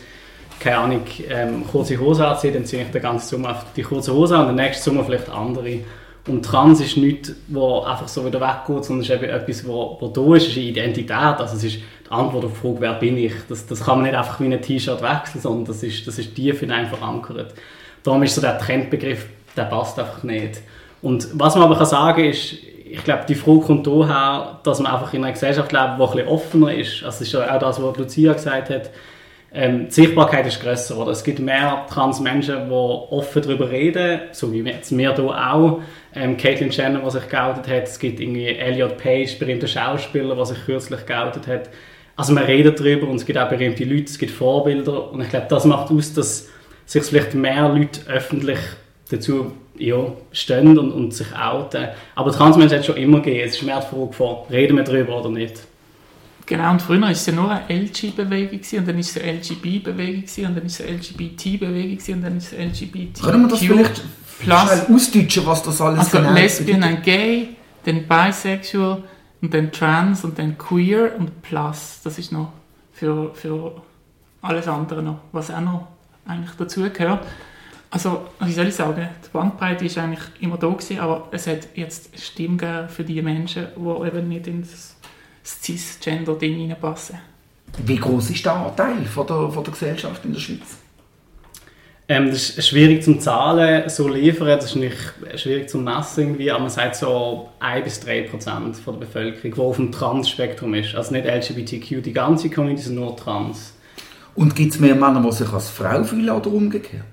keine 0.60 0.78
Ahnung, 0.78 1.02
ähm, 1.30 1.66
kurze 1.70 2.00
Hose 2.00 2.26
anziehen, 2.26 2.54
dann 2.54 2.66
ziehe 2.66 2.84
ich 2.84 2.92
den 2.92 3.02
ganzen 3.02 3.28
Sommer 3.28 3.52
auf 3.52 3.66
die 3.76 3.84
kurze 3.84 4.14
Hose 4.14 4.38
und 4.38 4.48
den 4.48 4.56
nächsten 4.56 4.86
Sommer 4.86 5.04
vielleicht 5.04 5.30
andere. 5.30 5.80
Und 6.28 6.44
Trans 6.44 6.82
ist 6.82 6.98
nichts, 6.98 7.34
was 7.48 7.86
einfach 7.86 8.08
so 8.08 8.26
wieder 8.26 8.42
weggeht, 8.42 8.84
sondern 8.84 9.04
es 9.04 9.10
ist 9.10 9.16
eben 9.16 9.30
etwas, 9.30 9.68
was 9.68 10.14
da 10.14 10.36
ist, 10.36 10.44
es 10.44 10.50
ist 10.50 10.58
eine 10.58 10.66
Identität. 10.66 11.12
Also 11.12 11.56
es 11.56 11.64
ist 11.64 11.78
die 11.78 12.12
Antwort 12.12 12.46
auf 12.46 12.52
die 12.54 12.60
Frage, 12.60 12.82
wer 12.82 12.94
bin 12.94 13.18
ich. 13.18 13.34
Das, 13.48 13.66
das 13.66 13.84
kann 13.84 14.00
man 14.00 14.08
nicht 14.08 14.18
einfach 14.18 14.40
wie 14.40 14.46
ein 14.46 14.62
T-Shirt 14.62 15.02
wechseln, 15.02 15.42
sondern 15.42 15.66
das 15.66 15.84
ist, 15.84 16.06
das 16.06 16.20
ist 16.20 16.36
tief 16.36 16.62
in 16.62 16.72
einem 16.72 16.88
verankert. 16.88 17.54
Darum 18.04 18.24
ist 18.24 18.36
so 18.36 18.42
der 18.42 18.58
Trendbegriff, 18.58 19.28
der 19.56 19.64
passt 19.64 19.98
einfach 20.00 20.24
nicht. 20.24 20.62
Und 21.02 21.28
was 21.34 21.56
man 21.56 21.64
aber 21.64 21.78
kann 21.78 21.86
sagen 21.86 22.26
ist, 22.26 22.54
ich 22.90 23.04
glaube, 23.04 23.24
die 23.28 23.36
Frage 23.36 23.62
kommt 23.62 23.88
daher, 23.88 24.60
dass 24.64 24.80
man 24.80 24.92
einfach 24.92 25.14
in 25.14 25.24
einer 25.24 25.34
Gesellschaft 25.34 25.72
lebt, 25.72 25.98
die 25.98 26.04
ein 26.04 26.12
bisschen 26.12 26.28
offener 26.28 26.74
ist. 26.74 27.04
Also 27.04 27.24
es 27.24 27.34
ist 27.34 27.36
auch 27.36 27.60
das, 27.60 27.82
was 27.82 27.98
Lucia 27.98 28.34
gesagt 28.34 28.70
hat. 28.70 28.92
Ähm, 29.54 29.88
die 29.88 29.94
Sichtbarkeit 29.94 30.46
ist 30.46 30.62
grösser. 30.62 30.98
Oder? 30.98 31.12
Es 31.12 31.24
gibt 31.24 31.40
mehr 31.40 31.86
Transmenschen, 31.90 32.68
die 32.68 32.74
offen 32.74 33.42
darüber 33.42 33.70
reden, 33.70 34.22
so 34.32 34.52
wie 34.52 34.60
jetzt 34.60 34.96
wir 34.96 35.16
hier 35.16 35.54
auch. 35.54 35.82
Ähm, 36.18 36.38
Caitlyn 36.38 36.72
Jenner, 36.72 37.00
die 37.00 37.12
sich 37.12 37.30
geoutet 37.30 37.68
hat. 37.68 37.84
Es 37.84 38.00
gibt 38.00 38.20
irgendwie 38.20 38.48
Elliot 38.48 38.98
Page, 38.98 39.38
berühmter 39.38 39.68
Schauspieler, 39.68 40.36
der 40.36 40.46
sich 40.46 40.66
kürzlich 40.66 41.06
geoutet 41.06 41.48
hat. 41.48 41.70
Also 42.16 42.34
man 42.34 42.46
redet 42.46 42.80
darüber 42.80 43.08
und 43.08 43.18
es 43.18 43.26
gibt 43.26 43.38
auch 43.38 43.48
berühmte 43.48 43.84
Leute, 43.84 44.06
es 44.06 44.18
gibt 44.18 44.32
Vorbilder. 44.32 45.12
Und 45.12 45.22
ich 45.22 45.30
glaube, 45.30 45.46
das 45.50 45.66
macht 45.66 45.92
aus, 45.92 46.14
dass 46.14 46.50
sich 46.86 47.04
vielleicht 47.04 47.36
mehr 47.36 47.70
Leute 47.70 48.02
öffentlich 48.08 48.60
dazu 49.12 49.52
ja, 49.78 50.12
stehen 50.32 50.78
und, 50.78 50.92
und 50.92 51.14
sich 51.14 51.28
outen. 51.36 51.88
Aber 52.16 52.32
Transmenschen 52.32 52.72
hat 52.72 52.80
es 52.80 52.86
schon 52.88 52.98
immer 52.98 53.20
gegeben. 53.20 53.46
Es 53.46 53.56
ist 53.56 53.64
mehr 53.64 53.80
die 53.80 53.96
Frage 53.96 54.14
von, 54.14 54.38
reden 54.50 54.78
wir 54.78 54.84
darüber 54.84 55.20
oder 55.20 55.30
nicht. 55.30 55.62
Genau, 56.48 56.72
und 56.72 56.82
früher 56.82 57.02
war 57.02 57.12
es 57.12 57.26
ja 57.26 57.34
nur 57.34 57.52
eine 57.52 57.82
LG-Bewegung 57.82 58.62
und 58.80 58.88
dann 58.88 59.00
ist 59.00 59.18
es 59.18 59.22
eine 59.22 59.34
LGB-Bewegung 59.34 60.24
und 60.24 60.56
dann 60.56 60.66
ist 60.66 60.80
es 60.80 60.88
eine 60.88 60.98
LGBT-Bewegung 60.98 62.16
und 62.16 62.22
dann 62.24 62.38
ist 62.38 62.54
es 62.54 62.58
eine 62.58 62.70
LGBT. 62.70 63.22
Können 63.22 63.42
wir 63.44 63.50
das 63.50 63.60
vielleicht 63.60 64.02
plus, 64.40 64.90
ausdeutschen, 64.90 65.46
was 65.46 65.64
das 65.64 65.82
alles 65.82 66.00
also 66.00 66.18
genau 66.18 66.34
Lesbian 66.34 66.84
und 66.84 67.04
Gay, 67.04 67.56
dann 67.86 68.08
Bisexual 68.08 69.04
und 69.42 69.54
dann 69.54 69.72
Trans 69.72 70.24
und 70.24 70.38
dann 70.38 70.58
Queer 70.58 71.16
und 71.18 71.42
Plus. 71.42 72.00
Das 72.04 72.18
ist 72.18 72.32
noch 72.32 72.52
für, 72.94 73.34
für 73.34 73.82
alles 74.42 74.68
andere 74.68 75.02
noch, 75.04 75.20
was 75.32 75.52
auch 75.52 75.62
noch 75.62 75.88
eigentlich 76.26 76.56
dazugehört. 76.58 77.26
Also, 77.90 78.28
wie 78.42 78.52
soll 78.52 78.68
ich 78.68 78.76
sagen, 78.76 79.08
die 79.24 79.30
Bandbreite 79.32 79.86
ist 79.86 79.98
eigentlich 79.98 80.24
immer 80.42 80.58
da 80.58 80.68
gewesen, 80.68 81.00
aber 81.00 81.30
es 81.32 81.48
hat 81.48 81.70
jetzt 81.76 82.20
Stimmen 82.20 82.90
für 82.90 83.04
die 83.04 83.22
Menschen, 83.22 83.68
die 83.78 84.08
eben 84.08 84.28
nicht 84.28 84.48
ins 84.48 84.96
Cisgender-Ding 85.46 86.58
hineinpassen. 86.58 87.20
Wie 87.86 87.96
groß 87.96 88.32
ist 88.32 88.46
der 88.46 88.54
Anteil 88.54 89.06
von 89.06 89.26
der, 89.28 89.50
von 89.50 89.64
der 89.64 89.72
Gesellschaft 89.72 90.26
in 90.26 90.34
der 90.34 90.40
Schweiz? 90.40 90.78
Ähm, 92.10 92.30
das 92.30 92.52
ist 92.52 92.70
schwierig 92.70 93.04
zum 93.04 93.20
Zahlen 93.20 93.90
so 93.90 94.08
liefern, 94.08 94.48
das 94.48 94.66
ist 94.66 94.76
nicht 94.76 94.96
schwierig 95.36 95.70
zum 95.70 95.84
messen 95.84 96.24
irgendwie, 96.24 96.50
aber 96.50 96.62
man 96.62 96.70
sagt 96.70 96.96
so 96.96 97.50
1 97.60 97.84
bis 97.84 98.00
3 98.00 98.22
Prozent 98.24 98.78
von 98.78 98.98
der 98.98 99.06
Bevölkerung, 99.06 99.54
die 99.54 99.60
auf 99.60 99.76
dem 99.76 99.92
Trans-Spektrum 99.92 100.74
ist. 100.74 100.96
Also 100.96 101.14
nicht 101.14 101.26
LGBTQ, 101.28 102.02
die 102.02 102.14
ganze 102.14 102.50
Community 102.50 102.84
ist 102.84 102.92
nur 102.92 103.16
Trans. 103.18 103.74
Und 104.36 104.56
gibt 104.56 104.74
es 104.74 104.80
mehr 104.80 104.96
Männer, 104.96 105.22
die 105.22 105.32
sich 105.34 105.52
als 105.52 105.70
Frau 105.70 106.02
fühlen 106.04 106.30
oder 106.30 106.48
umgekehrt? 106.48 107.04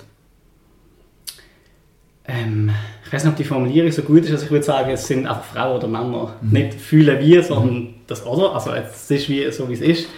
Ähm, 2.27 2.71
ich 3.05 3.13
weiß 3.13 3.25
nicht, 3.25 3.33
ob 3.33 3.37
die 3.37 3.45
Formulierung 3.45 3.91
so 3.91 4.03
gut 4.03 4.25
ist, 4.25 4.31
also 4.31 4.45
ich 4.45 4.51
würde 4.51 4.65
sagen, 4.65 4.91
es 4.91 5.07
sind 5.07 5.27
einfach 5.27 5.45
Frauen 5.45 5.77
oder 5.77 5.89
Männer. 5.89 6.37
Mhm. 6.41 6.51
Nicht 6.51 6.75
fühlen 6.75 7.19
wir, 7.19 7.43
sondern 7.43 7.75
mhm. 7.75 7.95
das 8.07 8.25
oder. 8.25 8.55
Also 8.55 8.73
es 8.73 9.11
ist 9.11 9.29
wie, 9.29 9.51
so, 9.51 9.69
wie 9.69 9.75
es 9.75 9.81
ist. 9.81 10.09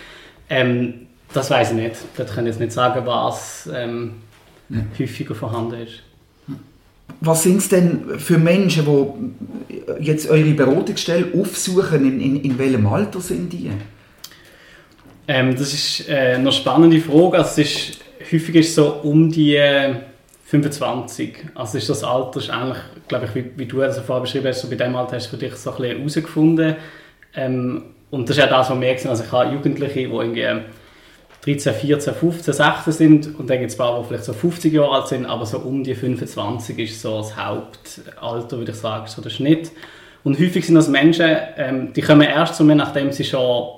Ähm, 0.51 1.07
das 1.33 1.51
weiß 1.51 1.71
ich 1.71 1.77
nicht. 1.77 1.97
Ich 2.19 2.35
kann 2.35 2.47
jetzt 2.47 2.61
nicht 2.61 2.73
sagen, 2.73 3.07
was 3.07 3.69
ähm, 3.73 4.17
ja. 4.69 4.79
häufiger 4.99 5.35
vorhanden 5.35 5.83
ist. 5.83 6.03
Was 7.21 7.45
sind 7.45 7.59
es 7.59 7.69
denn 7.69 8.19
für 8.19 8.39
Menschen, 8.39 8.85
die 8.85 10.05
jetzt 10.05 10.29
eure 10.29 10.53
Beratungsstelle 10.53 11.29
aufsuchen? 11.39 12.05
In, 12.05 12.21
in, 12.21 12.41
in 12.43 12.59
welchem 12.59 12.87
Alter 12.87 13.21
sind 13.21 13.53
die? 13.53 13.71
Ähm, 15.29 15.57
das 15.57 15.73
ist 15.73 16.09
äh, 16.09 16.35
eine 16.35 16.53
spannende 16.53 17.01
Frage. 17.01 17.39
Also 17.39 17.63
es 17.63 17.89
ist, 17.89 18.01
häufig 18.21 18.55
ist 18.57 18.69
es 18.69 18.75
so 18.75 19.01
um 19.03 19.31
die 19.31 19.59
25. 20.47 21.39
Also 21.55 21.79
ist 21.79 21.89
das 21.89 22.05
Alter 22.05 22.39
ist 22.39 22.51
eigentlich, 22.51 22.79
glaube 23.09 23.27
ich, 23.27 23.35
wie, 23.35 23.51
wie 23.57 23.67
du 23.67 23.83
es 23.83 23.99
vorher 23.99 24.23
beschrieben 24.23 24.47
hast, 24.47 24.61
so 24.61 24.69
bei 24.69 24.77
dem 24.77 24.95
Alter 24.95 25.17
hast 25.17 25.27
du 25.27 25.31
für 25.31 25.37
dich 25.39 25.55
so 25.55 25.71
ein 25.71 25.77
bisschen 25.77 25.97
herausgefunden. 25.97 26.77
Ähm, 27.35 27.83
und 28.11 28.29
das 28.29 28.37
ist 28.37 28.43
ja 28.43 28.49
das, 28.49 28.71
was 28.71 28.81
wir 28.81 28.95
gesehen 28.95 29.11
Also 29.11 29.25
ich 29.25 29.33
habe 29.33 29.53
Jugendliche, 29.53 29.95
die 29.95 30.03
irgendwie 30.05 30.47
13, 31.47 31.75
14, 31.75 32.15
15, 32.15 32.55
16 32.55 32.93
sind 32.93 33.39
und 33.39 33.49
dann 33.49 33.61
gibt 33.61 33.71
es 33.71 33.77
ein 33.77 33.79
paar, 33.79 34.01
die 34.01 34.09
vielleicht 34.09 34.25
so 34.25 34.33
50 34.33 34.73
Jahre 34.73 34.97
alt 34.97 35.09
sind, 35.09 35.27
aber 35.27 35.47
so 35.47 35.59
um 35.59 35.85
die 35.85 35.95
25 35.95 36.79
ist 36.79 37.01
so 37.01 37.19
das 37.19 37.37
Hauptalter, 37.37 38.59
würde 38.59 38.73
ich 38.73 38.79
sagen, 38.79 39.07
so 39.07 39.23
der 39.23 39.31
Schnitt. 39.31 39.71
Und 40.25 40.41
häufig 40.41 40.67
sind 40.67 40.75
das 40.75 40.89
Menschen, 40.89 41.37
ähm, 41.57 41.93
die 41.93 42.01
kommen 42.03 42.23
erst 42.23 42.57
zu 42.57 42.65
mir, 42.65 42.75
nachdem 42.75 43.13
sie 43.13 43.23
schon 43.23 43.69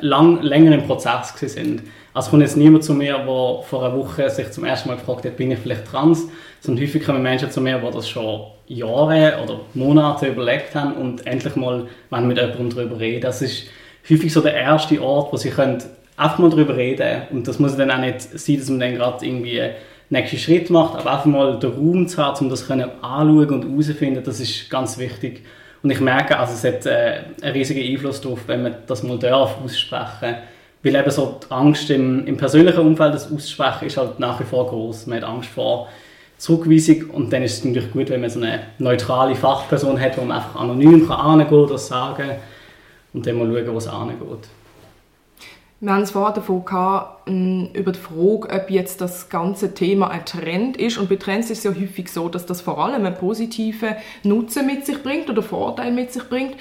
lang, 0.00 0.40
länger 0.40 0.72
im 0.72 0.86
Prozess 0.86 1.34
sind. 1.38 1.82
Also 2.14 2.30
kommt 2.30 2.42
jetzt 2.42 2.56
niemand 2.56 2.84
zu 2.84 2.94
mir, 2.94 3.18
der 3.18 3.62
vor 3.64 3.84
einer 3.84 3.94
Woche 3.94 4.30
sich 4.30 4.50
zum 4.50 4.64
ersten 4.64 4.88
Mal 4.88 4.96
gefragt 4.96 5.26
hat, 5.26 5.36
bin 5.36 5.50
ich 5.50 5.58
vielleicht 5.58 5.86
trans, 5.86 6.26
sondern 6.60 6.84
häufig 6.84 7.04
kommen 7.04 7.22
Menschen 7.22 7.50
zu 7.50 7.60
mir, 7.60 7.78
die 7.78 7.90
das 7.90 8.08
schon 8.08 8.44
Jahre 8.66 9.42
oder 9.42 9.60
Monate 9.74 10.28
überlegt 10.28 10.74
haben 10.74 10.94
und 10.94 11.26
endlich 11.26 11.54
mal 11.56 11.86
mit 12.10 12.38
jemandem 12.38 12.70
darüber 12.70 12.98
reden. 12.98 13.20
Das 13.20 13.42
ist 13.42 13.66
häufig 14.08 14.32
so 14.32 14.40
der 14.40 14.54
erste 14.54 15.02
Ort, 15.02 15.32
wo 15.32 15.36
sie 15.36 15.50
können 15.50 15.82
einfach 16.16 16.38
mal 16.38 16.50
darüber 16.50 16.76
reden 16.76 17.22
und 17.30 17.48
das 17.48 17.58
muss 17.58 17.76
dann 17.76 17.90
auch 17.90 17.98
nicht 17.98 18.20
sein, 18.20 18.58
dass 18.58 18.68
man 18.70 18.80
dann 18.80 18.94
gerade 18.94 19.26
irgendwie 19.26 19.60
einen 19.60 19.74
nächsten 20.10 20.38
Schritt 20.38 20.70
macht, 20.70 20.98
aber 20.98 21.12
einfach 21.12 21.26
mal 21.26 21.58
den 21.58 21.72
Raum 21.72 22.06
zu 22.08 22.22
haben, 22.22 22.44
um 22.44 22.50
das 22.50 22.66
können 22.66 22.90
anschauen 23.02 23.50
und 23.50 23.70
herauszufinden, 23.70 24.22
das 24.22 24.40
ist 24.40 24.70
ganz 24.70 24.98
wichtig. 24.98 25.42
Und 25.82 25.90
ich 25.90 26.00
merke, 26.00 26.38
also 26.38 26.54
es 26.54 26.64
hat 26.64 26.86
äh, 26.86 27.20
einen 27.42 27.52
riesigen 27.52 27.82
Einfluss 27.82 28.20
darauf, 28.20 28.40
wenn 28.46 28.62
man 28.62 28.74
das 28.86 29.02
mal 29.02 29.18
darf 29.18 29.58
aussprechen 29.62 30.36
weil 30.84 30.96
eben 30.96 31.10
so 31.10 31.40
die 31.42 31.50
Angst 31.50 31.90
im, 31.90 32.26
im 32.26 32.36
persönlichen 32.36 32.80
Umfeld, 32.80 33.14
das 33.14 33.32
auszusprechen, 33.32 33.86
ist 33.86 33.96
halt 33.96 34.20
nach 34.20 34.38
wie 34.38 34.44
vor 34.44 34.68
groß. 34.68 35.06
Man 35.06 35.22
hat 35.22 35.28
Angst 35.28 35.48
vor 35.48 35.88
Zurückweisung 36.36 37.08
und 37.10 37.32
dann 37.32 37.42
ist 37.42 37.58
es 37.58 37.64
natürlich 37.64 37.90
gut, 37.90 38.10
wenn 38.10 38.20
man 38.20 38.28
so 38.28 38.38
eine 38.38 38.60
neutrale 38.78 39.34
Fachperson 39.34 39.98
hat, 39.98 40.18
wo 40.18 40.22
man 40.22 40.36
einfach 40.36 40.60
anonym 40.60 41.08
kann 41.08 41.46
das 41.70 41.86
sagen 41.86 42.32
und 43.14 43.26
dann 43.26 43.38
mal 43.38 43.46
schauen, 43.46 43.72
wo 43.72 43.78
es 43.78 43.88
angeht. 43.88 44.48
Wir 45.84 45.92
haben 45.92 46.00
es 46.00 46.12
vorher 46.12 46.32
davon 46.32 46.64
gehabt, 46.64 47.28
über 47.28 47.92
die 47.92 47.98
Frage, 47.98 48.48
ob 48.48 48.70
jetzt 48.70 49.02
das 49.02 49.28
ganze 49.28 49.74
Thema 49.74 50.08
ein 50.08 50.24
Trend 50.24 50.78
ist. 50.78 50.96
Und 50.96 51.10
bei 51.10 51.16
Trends 51.16 51.50
ist 51.50 51.58
es 51.58 51.64
ja 51.64 51.78
häufig 51.78 52.10
so, 52.10 52.30
dass 52.30 52.46
das 52.46 52.62
vor 52.62 52.82
allem 52.82 53.04
einen 53.04 53.14
positiven 53.14 53.94
Nutzen 54.22 54.64
mit 54.64 54.86
sich 54.86 55.02
bringt 55.02 55.28
oder 55.28 55.42
Vorteil 55.42 55.92
mit 55.92 56.10
sich 56.10 56.22
bringt. 56.30 56.56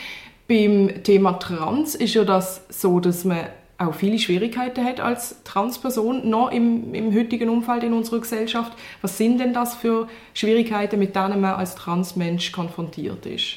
Beim 0.49 1.05
Thema 1.05 1.39
Trans 1.39 1.95
ist 1.95 2.15
ja 2.15 2.25
das 2.25 2.65
so, 2.67 2.99
dass 2.99 3.23
man 3.23 3.45
auch 3.77 3.93
viele 3.93 4.19
Schwierigkeiten 4.19 4.83
hat 4.83 4.99
als 4.99 5.41
Transperson 5.45 6.29
noch 6.29 6.51
im, 6.51 6.93
im 6.93 7.15
heutigen 7.15 7.47
Umfeld 7.47 7.83
in 7.85 7.93
unserer 7.93 8.19
Gesellschaft. 8.19 8.73
Was 9.01 9.17
sind 9.17 9.39
denn 9.39 9.53
das 9.53 9.73
für 9.73 10.09
Schwierigkeiten, 10.33 10.99
mit 10.99 11.15
denen 11.15 11.39
man 11.39 11.53
als 11.53 11.75
Transmensch 11.75 12.51
konfrontiert 12.51 13.25
ist? 13.25 13.55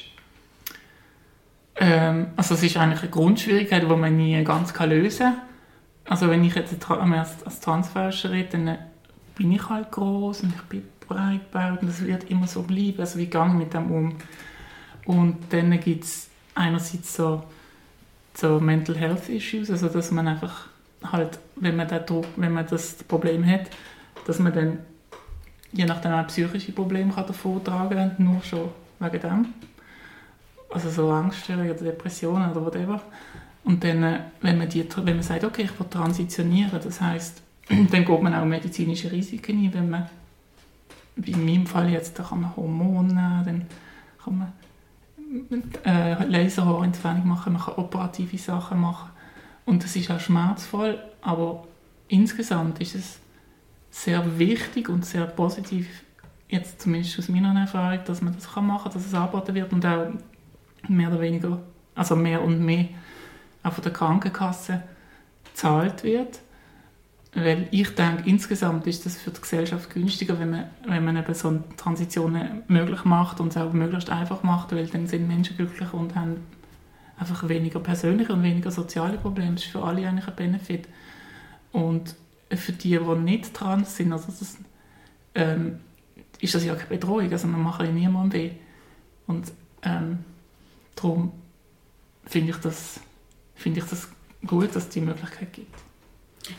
Ähm, 1.75 2.27
also 2.37 2.53
es 2.53 2.63
ist 2.63 2.77
eigentlich 2.77 3.01
eine 3.01 3.11
Grundschwierigkeit, 3.11 3.83
die 3.83 3.95
man 3.97 4.15
nie 4.15 4.41
ganz 4.45 4.73
lösen 4.79 5.25
kann. 5.25 5.46
Also 6.07 6.29
wenn 6.29 6.43
ich 6.43 6.55
jetzt 6.55 6.89
als, 6.89 7.45
als 7.45 7.59
Transforscher 7.59 8.31
rede, 8.31 8.49
dann 8.51 8.77
bin 9.35 9.51
ich 9.51 9.69
halt 9.69 9.91
groß 9.91 10.41
und 10.41 10.53
ich 10.55 10.61
bin 10.63 10.83
breit 11.07 11.51
gebaut 11.51 11.81
und 11.81 11.87
das 11.89 12.05
wird 12.05 12.29
immer 12.29 12.47
so 12.47 12.63
bleiben. 12.63 12.99
Also 12.99 13.19
wie 13.19 13.27
gehe 13.27 13.47
ich 13.47 13.53
mit 13.53 13.73
dem 13.73 13.91
um? 13.91 14.15
Und 15.05 15.37
dann 15.51 15.79
gibt 15.79 16.03
es 16.03 16.29
einerseits 16.55 17.15
so 17.15 17.43
so 18.37 18.59
Mental 18.59 18.95
Health 18.95 19.29
Issues, 19.29 19.71
also 19.71 19.89
dass 19.89 20.11
man 20.11 20.27
einfach 20.27 20.67
halt, 21.03 21.39
wenn 21.55 21.75
man, 21.75 21.87
Druck, 21.87 22.25
wenn 22.35 22.53
man 22.53 22.67
das 22.67 22.93
Problem 23.03 23.45
hat, 23.45 23.69
dass 24.25 24.37
man 24.39 24.53
dann 24.53 24.79
je 25.71 25.85
nachdem 25.85 26.13
auch 26.13 26.27
psychische 26.27 26.71
Probleme 26.71 27.11
kann 27.11 27.25
davor 27.25 27.63
tragen 27.63 28.15
kann, 28.15 28.15
nur 28.19 28.41
schon 28.43 28.69
wegen 28.99 29.19
dem. 29.19 29.45
Also 30.69 30.89
so 30.89 31.09
Angststörungen 31.09 31.71
oder 31.71 31.83
Depressionen 31.83 32.51
oder 32.51 32.63
whatever. 32.63 33.01
Und 33.67 33.83
dann, 33.83 34.01
äh, 34.01 34.19
wenn 34.41 34.57
man, 34.57 34.69
die, 34.69 34.87
wenn 34.95 35.15
man 35.17 35.23
sagt, 35.23 35.43
okay, 35.43 35.63
ich 35.63 35.77
will 35.77 35.87
transitionieren, 35.89 36.79
das 36.81 37.01
heißt, 37.01 37.41
dann 37.69 38.05
geht 38.05 38.21
man 38.21 38.33
auch 38.33 38.45
medizinische 38.45 39.11
Risiken 39.11 39.61
ein, 39.61 39.73
wenn 39.73 39.89
man, 39.89 40.09
wie 41.17 41.31
in 41.31 41.45
meinem 41.45 41.67
Fall 41.67 41.89
jetzt, 41.89 42.17
da 42.17 42.23
kann 42.23 42.41
man 42.41 42.55
Hormone 42.55 43.43
dann 43.45 43.65
kann 44.23 44.37
man 44.37 44.53
äh, 45.83 46.23
Laserhaarentfernung 46.23 47.27
machen, 47.27 47.53
man 47.53 47.61
kann 47.61 47.73
operative 47.75 48.37
Sachen 48.37 48.79
machen. 48.79 49.09
Und 49.65 49.83
das 49.83 49.97
ist 49.97 50.09
auch 50.11 50.19
schmerzvoll, 50.21 50.97
aber 51.21 51.67
insgesamt 52.07 52.79
ist 52.79 52.95
es 52.95 53.19
sehr 53.91 54.39
wichtig 54.39 54.87
und 54.87 55.05
sehr 55.05 55.25
positiv, 55.25 55.89
jetzt 56.47 56.79
zumindest 56.79 57.19
aus 57.19 57.27
meiner 57.27 57.59
Erfahrung, 57.59 57.99
dass 58.05 58.21
man 58.21 58.33
das 58.33 58.45
machen 58.55 58.81
kann, 58.81 58.93
dass 58.93 59.05
es 59.05 59.13
angeboten 59.13 59.55
wird 59.55 59.73
und 59.73 59.85
auch 59.85 60.07
mehr 60.87 61.09
oder 61.09 61.19
weniger, 61.19 61.59
also 61.95 62.15
mehr 62.15 62.41
und 62.41 62.61
mehr 62.61 62.85
auch 63.67 63.73
von 63.73 63.83
der 63.83 63.93
Krankenkasse 63.93 64.83
gezahlt 65.45 66.03
wird. 66.03 66.39
Weil 67.33 67.67
ich 67.71 67.93
denke, 67.93 68.23
insgesamt 68.27 68.87
ist 68.87 69.05
das 69.05 69.17
für 69.17 69.29
die 69.29 69.41
Gesellschaft 69.41 69.89
günstiger, 69.91 70.39
wenn 70.39 70.49
man, 70.49 70.63
wenn 70.87 71.05
man 71.05 71.17
eben 71.17 71.33
so 71.33 71.61
Transitionen 71.75 72.63
möglich 72.67 73.03
macht 73.05 73.39
und 73.39 73.49
es 73.49 73.57
auch 73.57 73.73
möglichst 73.73 74.09
einfach 74.09 74.43
macht, 74.43 74.71
weil 74.71 74.87
dann 74.87 75.07
sind 75.07 75.27
Menschen 75.27 75.55
glücklicher 75.55 75.93
und 75.93 76.15
haben 76.15 76.37
einfach 77.17 77.47
weniger 77.47 77.79
persönliche 77.79 78.33
und 78.33 78.43
weniger 78.43 78.71
soziale 78.71 79.17
Probleme. 79.17 79.53
Das 79.53 79.65
ist 79.65 79.71
für 79.71 79.83
alle 79.83 80.07
eigentlich 80.07 80.27
ein 80.27 80.35
Benefit. 80.35 80.87
Und 81.71 82.15
für 82.55 82.71
die, 82.71 82.97
die 82.97 83.15
nicht 83.19 83.53
trans 83.53 83.97
sind, 83.97 84.13
also 84.13 84.27
das, 84.27 84.57
ähm, 85.35 85.79
ist 86.39 86.55
das 86.55 86.63
ja 86.63 86.75
keine 86.75 86.89
Bedrohung. 86.89 87.31
Also 87.31 87.47
man 87.47 87.61
macht 87.61 87.81
ja 87.81 87.91
niemandem 87.91 88.39
weh. 88.39 88.51
Und 89.25 89.51
ähm, 89.83 90.19
darum 90.95 91.31
finde 92.25 92.51
ich, 92.51 92.57
das, 92.57 92.99
find 93.57 93.77
ich 93.77 93.83
das 93.85 94.07
gut, 94.45 94.75
dass 94.75 94.83
es 94.83 94.89
die 94.89 95.01
Möglichkeit 95.01 95.51
gibt. 95.53 95.75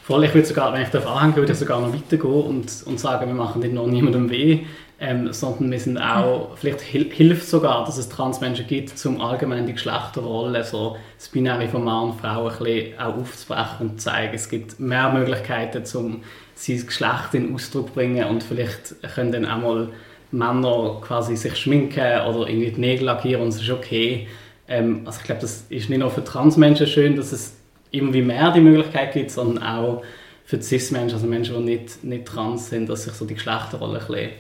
Voll, 0.03 0.25
ich 0.25 0.35
würde 0.35 0.47
sogar, 0.47 0.73
wenn 0.73 0.83
ich 0.83 0.89
darauf 0.89 1.17
anhängen 1.17 1.37
würde 1.37 1.53
ich 1.53 1.59
sogar 1.59 1.81
noch 1.81 1.95
weitergehen 1.95 2.43
und, 2.43 2.83
und 2.85 3.01
sagen, 3.01 3.27
wir 3.27 3.35
machen 3.35 3.63
nicht 3.63 3.73
nur 3.73 3.89
niemandem 3.89 4.29
weh, 4.29 4.61
ähm, 5.01 5.33
sondern 5.33 5.71
wir 5.71 5.81
sind 5.81 5.97
auch, 5.97 6.57
vielleicht 6.57 6.81
hil 6.81 7.11
hilft 7.11 7.49
sogar, 7.49 7.85
dass 7.87 7.97
es 7.97 8.09
Transmenschen 8.09 8.67
gibt, 8.67 9.07
um 9.07 9.21
allgemein 9.21 9.67
die 9.67 9.73
Geschlechterrolle, 9.73 10.65
so 10.65 10.97
das 11.17 11.29
Binäre 11.29 11.69
von 11.69 11.85
Mann 11.85 12.11
und 12.11 12.21
Frau 12.21 12.49
ein 12.49 12.59
bisschen 12.59 12.99
auch 12.99 13.17
aufzubrechen 13.17 13.91
und 13.91 14.01
zu 14.01 14.11
zeigen, 14.11 14.35
es 14.35 14.49
gibt 14.49 14.79
mehr 14.81 15.11
Möglichkeiten, 15.11 15.85
um 15.97 16.23
sein 16.55 16.85
Geschlecht 16.85 17.35
in 17.35 17.55
Ausdruck 17.55 17.95
bringen 17.95 18.25
und 18.29 18.43
vielleicht 18.43 18.97
können 19.15 19.33
dann 19.33 19.47
auch 19.47 19.59
mal 19.59 19.89
Männer 20.31 21.01
quasi 21.01 21.37
sich 21.37 21.57
schminken 21.57 22.21
oder 22.27 22.49
irgendwie 22.49 22.73
die 22.73 22.81
Nägel 22.81 23.07
lackieren 23.07 23.43
und 23.43 23.49
es 23.49 23.63
ist 23.63 23.71
okay. 23.71 24.27
Ähm, 24.69 25.03
also 25.05 25.19
ich 25.21 25.25
glaube, 25.25 25.41
das 25.41 25.65
ist 25.69 25.89
nicht 25.89 25.99
nur 25.99 26.11
für 26.11 26.25
Transmenschen 26.25 26.87
schön, 26.87 27.17
dass 27.17 27.33
es 27.33 27.55
irgendwie 27.91 28.23
mehr 28.23 28.53
die 28.53 28.61
Möglichkeit 28.61 29.13
gibt, 29.13 29.31
sondern 29.31 29.63
auch 29.63 30.03
für 30.45 30.61
Cis-Menschen, 30.61 31.17
also 31.17 31.27
Menschen, 31.27 31.57
die 31.57 31.77
nicht, 31.77 32.05
nicht 32.05 32.27
trans 32.27 32.71
sind, 32.71 32.89
dass 32.89 33.05
sich 33.05 33.15
so 33.15 33.25
die 33.25 33.35
Geschlechterrolle 33.35 34.01
ein 34.01 34.07
bisschen, 34.07 34.31
ein 34.31 34.33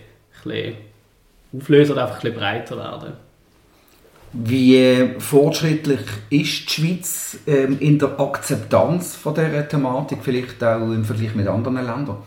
bisschen 0.42 0.74
auflösen 1.56 1.92
oder 1.92 2.02
einfach 2.02 2.16
ein 2.16 2.22
bisschen 2.22 2.38
breiter 2.38 2.76
werden. 2.76 3.12
Wie 4.32 5.14
fortschrittlich 5.18 6.00
ist 6.28 6.68
die 6.68 6.68
Schweiz 6.68 7.38
ähm, 7.46 7.78
in 7.80 7.98
der 7.98 8.20
Akzeptanz 8.20 9.16
von 9.16 9.34
dieser 9.34 9.66
Thematik, 9.66 10.18
vielleicht 10.22 10.62
auch 10.62 10.82
im 10.82 11.04
Vergleich 11.04 11.34
mit 11.34 11.46
anderen 11.46 11.76
Ländern? 11.76 12.18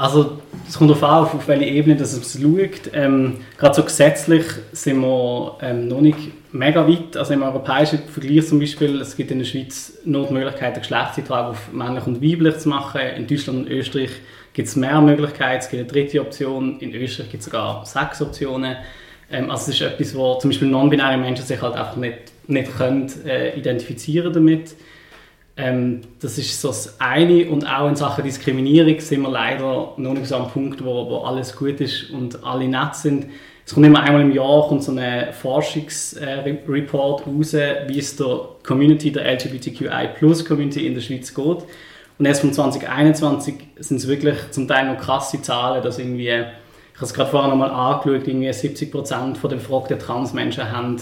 Also 0.00 0.38
es 0.66 0.78
kommt 0.78 0.88
darauf 0.88 1.04
an, 1.04 1.24
auf, 1.24 1.46
welche 1.46 1.66
Ebene 1.66 1.94
das 1.94 2.14
es 2.14 2.40
schaut. 2.40 2.90
Ähm, 2.94 3.36
gerade 3.58 3.74
so 3.74 3.82
gesetzlich 3.82 4.46
sind 4.72 4.98
wir 5.02 5.58
ähm, 5.60 5.88
noch 5.88 6.00
nicht 6.00 6.16
mega 6.52 6.88
weit. 6.88 7.18
Also 7.18 7.34
im 7.34 7.42
europäischen 7.42 7.98
Vergleich 8.08 8.46
zum 8.46 8.60
Beispiel, 8.60 8.98
es 9.02 9.14
gibt 9.14 9.30
in 9.30 9.40
der 9.40 9.44
Schweiz 9.44 9.98
nur 10.06 10.26
die 10.26 10.32
Möglichkeit, 10.32 10.72
einen 10.72 10.80
Geschlechtseintrag 10.80 11.50
auf 11.50 11.70
männlich 11.70 12.06
und 12.06 12.22
weiblich 12.22 12.56
zu 12.56 12.70
machen. 12.70 13.02
In 13.14 13.26
Deutschland 13.26 13.58
und 13.58 13.68
Österreich 13.68 14.08
gibt 14.54 14.68
es 14.68 14.76
mehr 14.76 15.02
Möglichkeiten. 15.02 15.58
Es 15.58 15.68
gibt 15.68 15.82
eine 15.82 15.92
dritte 15.92 16.22
Option. 16.22 16.80
In 16.80 16.94
Österreich 16.94 17.30
gibt 17.30 17.42
es 17.42 17.44
sogar 17.44 17.84
sechs 17.84 18.22
Optionen. 18.22 18.76
Ähm, 19.30 19.50
also 19.50 19.70
es 19.70 19.78
ist 19.78 19.82
etwas, 19.82 20.14
wo 20.14 20.38
zum 20.38 20.48
Beispiel 20.48 20.68
non-binäre 20.68 21.18
Menschen 21.18 21.44
sich 21.44 21.60
halt 21.60 21.74
einfach 21.74 21.96
nicht, 21.96 22.20
nicht 22.46 22.74
können, 22.74 23.12
äh, 23.26 23.54
identifizieren 23.54 24.32
damit. 24.32 24.74
Ähm, 25.60 26.00
das 26.20 26.38
ist 26.38 26.60
so 26.60 26.68
das 26.68 26.98
eine 27.00 27.48
und 27.50 27.66
auch 27.66 27.88
in 27.88 27.96
Sachen 27.96 28.24
Diskriminierung 28.24 28.98
sind 29.00 29.20
wir 29.20 29.30
leider 29.30 29.92
noch 29.96 30.14
nicht 30.14 30.26
so 30.26 30.36
am 30.36 30.50
Punkt, 30.50 30.82
wo, 30.82 31.10
wo 31.10 31.18
alles 31.18 31.54
gut 31.54 31.80
ist 31.80 32.10
und 32.10 32.42
alle 32.44 32.66
nett 32.66 32.94
sind. 32.94 33.26
Es 33.66 33.74
kommt 33.74 33.86
immer 33.86 34.00
einmal 34.00 34.22
im 34.22 34.32
Jahr 34.32 34.66
kommt 34.66 34.82
so 34.82 34.92
ein 34.92 35.32
Forschungsreport 35.32 37.20
äh, 37.20 37.30
raus, 37.30 37.52
wie 37.52 37.98
es 37.98 38.16
der 38.16 38.40
Community, 38.62 39.12
der 39.12 39.32
LGBTQI-Plus-Community 39.34 40.86
in 40.86 40.94
der 40.94 41.02
Schweiz 41.02 41.34
geht. 41.34 41.58
Und 42.18 42.26
erst 42.26 42.40
von 42.40 42.52
2021 42.52 43.54
sind 43.78 43.96
es 43.98 44.08
wirklich 44.08 44.36
zum 44.50 44.66
Teil 44.66 44.86
noch 44.92 45.00
krasse 45.00 45.40
Zahlen, 45.42 45.82
dass 45.82 45.98
irgendwie 45.98 46.28
ich 46.28 47.02
habe 47.02 47.06
es 47.06 47.14
gerade 47.14 47.30
vorher 47.30 47.48
nochmal 47.48 47.70
angeschaut, 47.70 48.28
irgendwie 48.28 48.50
70% 48.50 49.40
der 49.40 49.56
befragten 49.56 49.98
Transmenschen 49.98 50.70
haben 50.70 50.96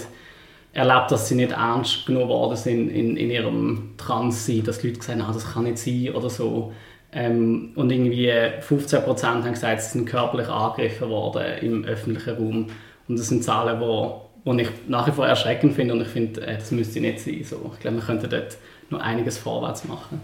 erlebt, 0.73 1.11
dass 1.11 1.27
sie 1.27 1.35
nicht 1.35 1.51
ernst 1.51 2.05
genommen 2.05 2.29
worden 2.29 2.55
sind 2.55 2.89
in, 2.89 3.17
in 3.17 3.31
ihrem 3.31 3.93
Transsein, 3.97 4.63
dass 4.63 4.79
die 4.79 4.87
Leute 4.87 4.99
gesagt 4.99 5.19
haben, 5.19 5.29
ah, 5.29 5.33
das 5.33 5.53
kann 5.53 5.63
nicht 5.63 5.77
sein 5.77 6.11
oder 6.13 6.29
so. 6.29 6.73
Ähm, 7.11 7.71
und 7.75 7.91
irgendwie 7.91 8.31
15% 8.31 9.23
haben 9.23 9.43
gesagt, 9.43 9.81
sie 9.81 9.97
sind 9.97 10.05
körperlich 10.05 10.47
angegriffen 10.47 11.09
worden 11.09 11.57
im 11.61 11.83
öffentlichen 11.85 12.35
Raum. 12.35 12.67
Und 13.07 13.19
das 13.19 13.27
sind 13.27 13.43
Zahlen, 13.43 13.79
die, 13.79 14.51
die 14.51 14.61
ich 14.61 14.69
nach 14.87 15.07
wie 15.07 15.11
vor 15.11 15.25
erschreckend 15.25 15.73
finde 15.73 15.95
und 15.95 16.01
ich 16.01 16.07
finde, 16.07 16.45
äh, 16.45 16.57
das 16.57 16.71
müsste 16.71 17.01
nicht 17.01 17.19
sein. 17.19 17.43
So. 17.43 17.71
Ich 17.73 17.79
glaube, 17.79 17.97
wir 17.97 18.03
könnten 18.03 18.29
dort 18.29 18.57
noch 18.91 18.99
einiges 18.99 19.39
vorwärts 19.39 19.85
machen. 19.85 20.21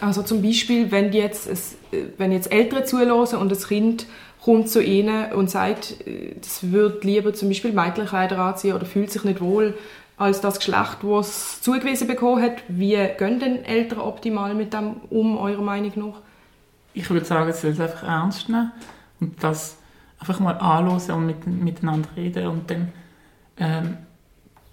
Also 0.00 0.22
zum 0.22 0.42
Beispiel, 0.42 0.90
wenn 0.90 1.12
jetzt, 1.12 1.48
wenn 2.18 2.32
jetzt 2.32 2.50
Eltern 2.50 2.84
zulassen 2.84 3.38
und 3.38 3.50
das 3.50 3.68
Kind 3.68 4.06
kommt 4.44 4.68
zu 4.68 4.82
ihnen 4.82 5.32
und 5.32 5.50
sagt, 5.50 5.94
es 6.40 6.72
würde 6.72 7.00
lieber 7.02 7.32
zum 7.32 7.48
Beispiel 7.48 7.72
Mädchenkleider 7.72 8.38
anziehen 8.38 8.74
oder 8.74 8.86
fühlt 8.86 9.10
sich 9.10 9.24
nicht 9.24 9.40
wohl 9.40 9.74
als 10.16 10.40
das 10.40 10.58
Geschlecht, 10.58 10.98
das 11.02 11.28
es 11.28 11.60
zugewiesen 11.62 12.06
bekommen 12.06 12.42
hat. 12.42 12.62
Wie 12.68 12.96
gehen 13.18 13.40
denn 13.40 13.64
Eltern 13.64 14.00
optimal 14.00 14.54
mit 14.54 14.72
dem 14.72 14.96
um, 15.10 15.38
eurer 15.38 15.62
Meinung 15.62 15.92
nach? 15.96 16.20
Ich 16.94 17.08
würde 17.08 17.24
sagen, 17.24 17.52
sie 17.52 17.60
soll 17.60 17.70
es 17.70 17.80
einfach 17.80 18.06
ernst 18.06 18.48
nehmen 18.48 18.72
und 19.20 19.42
das 19.42 19.76
einfach 20.18 20.40
mal 20.40 20.52
anhören 20.58 21.10
und 21.10 21.26
mit, 21.26 21.46
miteinander 21.46 22.08
reden 22.16 22.46
und 22.48 22.70
dann 22.70 22.92
ähm, 23.58 23.96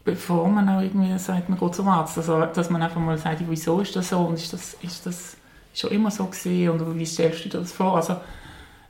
bevor 0.04 0.48
man 0.48 0.68
auch 0.70 0.82
irgendwie 0.82 1.18
sagt, 1.20 1.50
man 1.50 1.60
geht 1.60 1.76
zum 1.76 1.88
Arzt, 1.88 2.18
also, 2.18 2.46
dass 2.46 2.70
man 2.70 2.82
einfach 2.82 3.00
mal 3.00 3.18
sagt, 3.18 3.44
wieso 3.48 3.82
ist 3.82 3.96
das 3.96 4.10
so 4.10 4.20
und 4.20 4.36
ist 4.36 4.52
das, 4.54 4.76
ist 4.82 5.06
das 5.06 5.38
schon 5.74 5.92
immer 5.92 6.10
so 6.10 6.26
gesehen 6.26 6.72
und 6.72 6.98
wie 6.98 7.06
stellst 7.06 7.46
du 7.46 7.50
dir 7.50 7.60
das 7.60 7.72
vor? 7.72 7.96
Also 7.96 8.18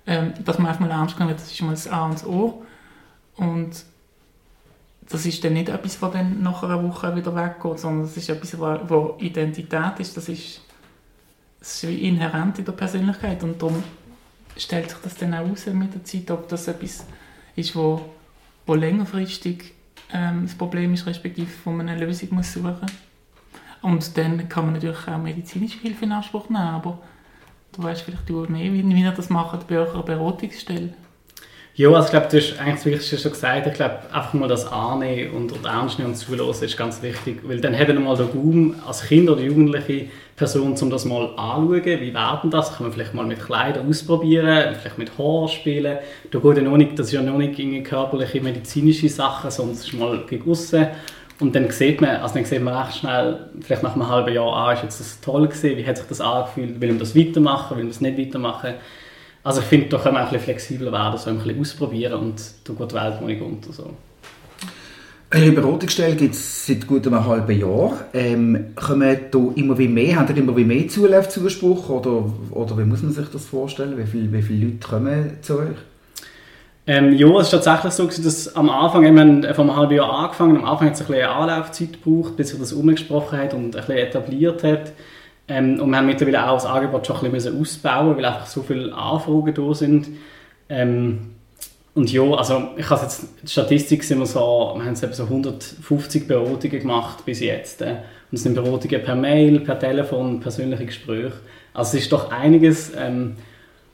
ähm, 0.08 0.34
dass 0.44 0.58
man 0.58 0.68
einfach 0.68 0.82
mal 0.82 0.92
ernst 0.92 1.16
genommen 1.16 1.36
wird, 1.36 1.42
das 1.42 1.52
ist 1.52 1.62
mal 1.62 1.72
das 1.72 1.88
A 1.88 2.06
und 2.06 2.14
das 2.14 2.26
O. 2.26 2.64
Und 3.36 3.86
das 5.10 5.26
ist 5.26 5.44
dann 5.44 5.54
nicht 5.54 5.70
etwas, 5.70 6.00
das 6.00 6.12
dann 6.12 6.42
nach 6.44 6.64
einer 6.64 6.84
Woche 6.84 7.16
wieder 7.16 7.36
weggeht, 7.36 7.80
sondern 7.80 8.04
das 8.04 8.16
ist 8.16 8.30
etwas, 8.30 8.58
wo 8.60 9.16
Identität 9.20 10.00
ist, 10.00 10.16
das 10.16 10.30
ist, 10.30 10.62
das 11.60 11.84
ist 11.84 11.90
inhärent 11.90 12.60
in 12.60 12.66
der 12.66 12.74
Persönlichkeit 12.74 13.44
und 13.44 13.62
darum 13.62 13.84
stellt 14.56 14.90
sich 14.90 15.00
das 15.00 15.16
dann 15.16 15.34
auch 15.34 15.50
aus 15.50 15.66
mit 15.68 15.94
der 15.94 16.04
Zeit, 16.04 16.30
ob 16.32 16.48
das 16.48 16.68
etwas 16.68 17.06
ist, 17.56 17.76
wo, 17.76 18.02
wo 18.66 18.76
längerfristig 18.76 19.74
ähm, 20.14 20.44
das 20.44 20.56
Problem 20.56 20.94
ist, 20.94 21.06
respektive 21.06 21.50
wo 21.64 21.72
man 21.72 21.90
eine 21.90 22.06
Lösung 22.06 22.30
muss 22.32 22.54
suchen 22.54 22.78
muss. 22.82 22.92
Und 23.82 24.18
dann 24.18 24.50
kann 24.50 24.66
man 24.66 24.74
natürlich 24.74 25.08
auch 25.08 25.18
medizinische 25.18 25.80
Hilfe 25.80 26.06
in 26.06 26.12
Anspruch 26.12 26.50
nehmen, 26.50 26.62
aber 26.62 27.00
Du 27.71 27.84
weißt 27.84 28.01
vielleicht 28.01 28.27
du 28.27 28.45
mehr, 28.49 28.73
wie, 28.73 28.84
wie 28.84 29.12
das 29.15 29.29
macht 29.29 29.67
bei 29.67 29.77
eurer 29.77 30.03
Beratungsstelle. 30.03 30.93
Ja, 31.79 31.89
also 31.91 32.08
ich 32.08 32.12
glaube, 32.12 32.27
du 32.29 32.38
hast 32.38 32.60
eigentlich 32.60 32.75
das 32.75 32.86
Wichtigste 32.86 33.17
schon 33.17 33.32
gesagt. 33.32 33.67
Ich 33.67 33.73
glaube, 33.73 33.99
einfach 34.12 34.34
mal 34.34 34.49
das 34.49 34.69
annehmen 34.69 35.34
und, 35.34 35.53
und 35.53 35.65
ernst 35.65 35.97
nehmen 35.97 36.12
und 36.12 36.17
zulassen 36.17 36.65
ist 36.65 36.75
ganz 36.75 37.01
wichtig. 37.01 37.39
Weil 37.43 37.62
dann 37.62 37.77
hat 37.77 37.88
man 37.88 38.03
mal 38.03 38.17
den 38.17 38.27
Raum 38.27 38.75
als 38.86 39.03
Kind 39.03 39.29
oder 39.29 39.39
jugendliche 39.41 40.08
Person, 40.36 40.73
um 40.73 40.89
das 40.89 41.05
mal 41.05 41.29
anzuschauen. 41.38 42.01
Wie 42.01 42.13
werden 42.13 42.51
das? 42.51 42.73
Kann 42.75 42.88
man 42.88 42.91
vielleicht 42.91 43.13
mal 43.13 43.25
mit 43.25 43.39
Kleidern 43.39 43.88
ausprobieren, 43.88 44.75
vielleicht 44.75 44.97
mit 44.97 45.17
Haar 45.17 45.47
spielen. 45.47 45.99
Da 46.32 46.39
geht 46.39 46.58
ja 46.58 46.63
noch 46.63 46.75
nicht, 46.75 46.99
das 46.99 47.08
ist 47.08 47.13
ja 47.13 47.21
noch 47.21 47.38
nicht 47.38 47.86
körperliche, 47.86 48.41
medizinische 48.41 49.08
Sachen, 49.08 49.49
sondern 49.49 49.75
es 49.75 49.86
ist 49.86 49.93
mal 49.93 50.25
gegen 50.27 50.51
aussen. 50.51 50.88
Und 51.39 51.56
dann 51.56 51.69
sieht 51.71 52.02
man, 52.02 52.17
also 52.17 52.36
dann 52.36 52.45
sieht 52.45 52.62
man 52.62 52.75
recht 52.75 52.97
schnell, 52.97 53.49
vielleicht 53.62 53.84
nach 53.84 53.93
einem 53.93 54.10
halben 54.10 54.34
Jahr, 54.34 54.54
ah, 54.54 54.73
ist 54.73 54.84
jetzt 54.84 54.99
das 54.99 55.21
toll 55.21 55.47
gewesen, 55.47 55.78
wie 55.78 55.86
hat 55.86 55.97
sich 55.97 56.08
das 56.08 56.19
angefühlt, 56.19 56.82
will 56.82 56.89
man 56.89 56.99
das 56.99 57.15
weitermachen, 57.15 57.78
will 57.78 57.86
man 57.86 57.91
das 57.91 58.02
nicht 58.02 58.17
weitermachen. 58.17 58.73
Also 59.43 59.62
ich 59.62 59.67
finde, 59.67 59.88
da 59.88 59.97
können 59.97 60.15
wir 60.15 60.19
ein 60.19 60.25
bisschen 60.25 60.41
flexibler 60.41 60.91
werden, 60.91 61.17
so 61.17 61.30
ein 61.30 61.38
bisschen 61.38 61.62
ausprobieren 61.62 62.19
und 62.19 62.41
da 62.65 62.73
geht 62.73 62.91
die 62.91 62.95
Welt 62.95 63.21
noch 63.21 63.28
nicht 63.28 63.41
unter. 63.41 63.71
So. 63.71 63.93
Eine 65.32 65.52
Beratungsstelle 65.52 66.15
gibt 66.15 66.34
es 66.34 66.65
seit 66.65 66.88
gut 66.88 67.08
einem 67.08 67.25
halben 67.25 67.58
Jahr. 67.58 67.93
Ähm, 68.13 68.71
kommen 68.75 69.17
da 69.32 69.39
immer 69.56 69.78
wie 69.78 69.88
mehr, 69.88 70.17
haben 70.17 70.36
immer 70.36 70.58
wie 70.58 70.65
mehr 70.65 70.88
Zulaufzuspruch 70.89 71.88
oder, 71.88 72.34
oder 72.52 72.78
wie 72.78 72.84
muss 72.84 73.02
man 73.02 73.13
sich 73.13 73.28
das 73.30 73.45
vorstellen? 73.45 73.97
Wie, 73.97 74.08
viel, 74.08 74.34
wie 74.34 74.41
viele 74.41 74.65
Leute 74.65 74.88
kommen 74.88 75.38
zu 75.41 75.60
euch? 75.60 75.78
Ähm, 76.89 77.13
ja, 77.13 77.28
es 77.38 77.54
ist 77.54 77.63
tatsächlich 77.63 77.93
so, 77.93 78.08
dass 78.08 78.56
am 78.56 78.67
Anfang, 78.67 79.04
wir 79.04 79.10
haben 79.10 79.43
vor 79.54 79.63
einem 79.63 79.75
halben 79.75 79.93
Jahr 79.93 80.12
angefangen, 80.12 80.58
am 80.58 80.65
Anfang 80.65 80.88
hat 80.88 80.95
es 80.95 81.02
ein 81.02 81.06
bisschen 81.06 81.23
Anlaufzeit 81.23 81.93
gebraucht, 82.04 82.36
bis 82.36 82.49
sich 82.49 82.60
das 82.60 82.73
umgesprochen 82.73 83.38
hat 83.38 83.54
und 83.54 83.75
ein 83.75 83.86
bisschen 83.86 83.97
etabliert 83.97 84.63
hat. 84.63 84.93
Ähm, 85.47 85.80
und 85.80 85.91
wir 85.91 85.97
haben 85.97 86.08
mittlerweile 86.08 86.49
auch 86.49 86.56
das 86.56 86.65
Angebot 86.65 87.06
schon 87.06 87.23
ein 87.23 87.32
bisschen 87.32 87.62
ausbauen 87.62 88.17
weil 88.17 88.25
einfach 88.25 88.47
so 88.47 88.63
viele 88.63 88.91
Anfragen 88.91 89.54
da 89.54 89.73
sind. 89.75 90.08
Ähm, 90.67 91.36
und 91.93 92.12
ja, 92.12 92.23
also 92.23 92.69
ich 92.75 92.89
habe 92.89 93.04
jetzt, 93.04 93.23
die 93.43 93.47
Statistik 93.47 94.04
sind 94.04 94.17
wir 94.17 94.25
so, 94.25 94.73
wir 94.75 94.84
haben 94.84 94.95
so 94.95 95.23
150 95.25 96.28
Beratungen 96.28 96.80
gemacht 96.80 97.23
bis 97.23 97.41
jetzt. 97.41 97.84
Äh, 97.84 97.97
und 98.32 98.38
es 98.38 98.41
sind 98.41 98.56
Beratungen 98.56 99.04
per 99.04 99.15
Mail, 99.15 99.60
per 99.60 99.78
Telefon, 99.78 100.39
persönliche 100.39 100.88
Gespräche. 100.88 101.34
Also 101.71 101.97
es 101.97 102.06
ist 102.06 102.12
doch 102.12 102.32
einiges. 102.32 102.93
Ähm, 102.97 103.36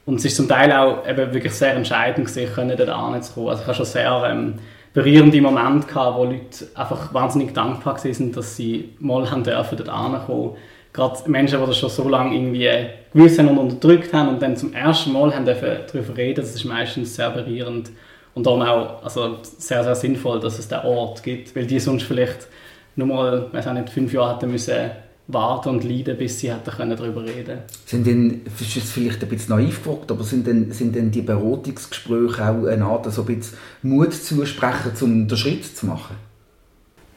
und 0.06 0.16
es 0.16 0.26
ist 0.26 0.36
zum 0.36 0.48
Teil 0.48 0.72
auch 0.72 1.08
eben 1.08 1.34
wirklich 1.34 1.54
sehr 1.54 1.74
entscheidend 1.74 2.28
gewesen, 2.28 2.54
können 2.54 2.78
dort 2.78 2.90
anzukommen. 2.90 3.50
Also 3.50 3.62
ich 3.62 3.68
habe 3.68 3.76
schon 3.76 3.86
sehr 3.86 4.24
ähm, 4.30 4.56
berührende 4.94 5.42
Momente 5.42 5.88
gehabt, 5.88 6.18
wo 6.18 6.26
Leute 6.26 6.68
einfach 6.76 7.14
wahnsinnig 7.14 7.54
dankbar 7.54 7.98
sind, 7.98 8.38
dass 8.38 8.56
sie 8.56 8.94
mal 9.00 9.30
haben 9.30 9.44
dürfen 9.44 9.78
dort 9.78 9.90
ankommen. 9.90 10.56
Gerade 10.94 11.30
Menschen, 11.30 11.60
die 11.60 11.66
das 11.66 11.78
schon 11.78 11.90
so 11.90 12.08
lange 12.08 12.36
irgendwie 12.36 12.70
gewusst 13.12 13.40
haben 13.40 13.50
und 13.50 13.58
unterdrückt 13.58 14.14
haben 14.14 14.30
und 14.30 14.42
dann 14.42 14.56
zum 14.56 14.74
ersten 14.74 15.12
Mal 15.12 15.36
haben 15.36 15.44
dürfen 15.44 15.70
darüber 15.92 16.16
reden, 16.16 16.42
das 16.42 16.56
ist 16.56 16.64
meistens 16.64 17.16
sehr 17.16 17.32
berührend 17.32 17.90
und 18.36 18.46
darum 18.46 18.62
auch 18.62 19.04
also 19.04 19.40
sehr, 19.42 19.84
sehr 19.84 19.96
sinnvoll, 19.96 20.40
dass 20.40 20.60
es 20.60 20.68
den 20.68 20.80
Ort 20.80 21.24
gibt, 21.24 21.56
weil 21.56 21.66
die 21.66 21.80
sonst 21.80 22.04
vielleicht 22.04 22.48
nur 22.96 23.08
mal, 23.08 23.48
weiß 23.52 23.66
nicht, 23.74 23.90
fünf 23.90 24.14
Jahre 24.14 24.36
hätten 24.36 24.52
müssen 24.52 24.92
warten 25.28 25.70
und 25.70 25.84
leiden, 25.84 26.18
bis 26.18 26.40
sie 26.40 26.52
hätten 26.52 26.70
können 26.72 26.96
darüber 26.96 27.24
reden 27.24 27.60
Sind 27.86 28.06
denn, 28.06 28.44
das 28.46 28.62
ist 28.62 28.76
jetzt 28.76 28.92
vielleicht 28.92 29.24
ein 29.24 29.30
bisschen 29.30 29.56
naiv 29.56 29.84
gefragt, 29.84 30.12
aber 30.12 30.24
sind 30.24 30.46
denn, 30.46 30.72
sind 30.72 30.96
denn 30.96 31.10
die 31.10 31.22
Beratungsgespräche 31.22 32.48
auch 32.48 32.66
eine 32.66 32.86
Art, 32.86 33.12
so 33.12 33.22
ein 33.22 33.28
bisschen 33.28 33.58
Mut 33.82 34.14
zusprechen, 34.14 34.92
um 35.02 35.28
den 35.28 35.38
Schritt 35.38 35.66
zu 35.66 35.88
machen? 35.88 36.16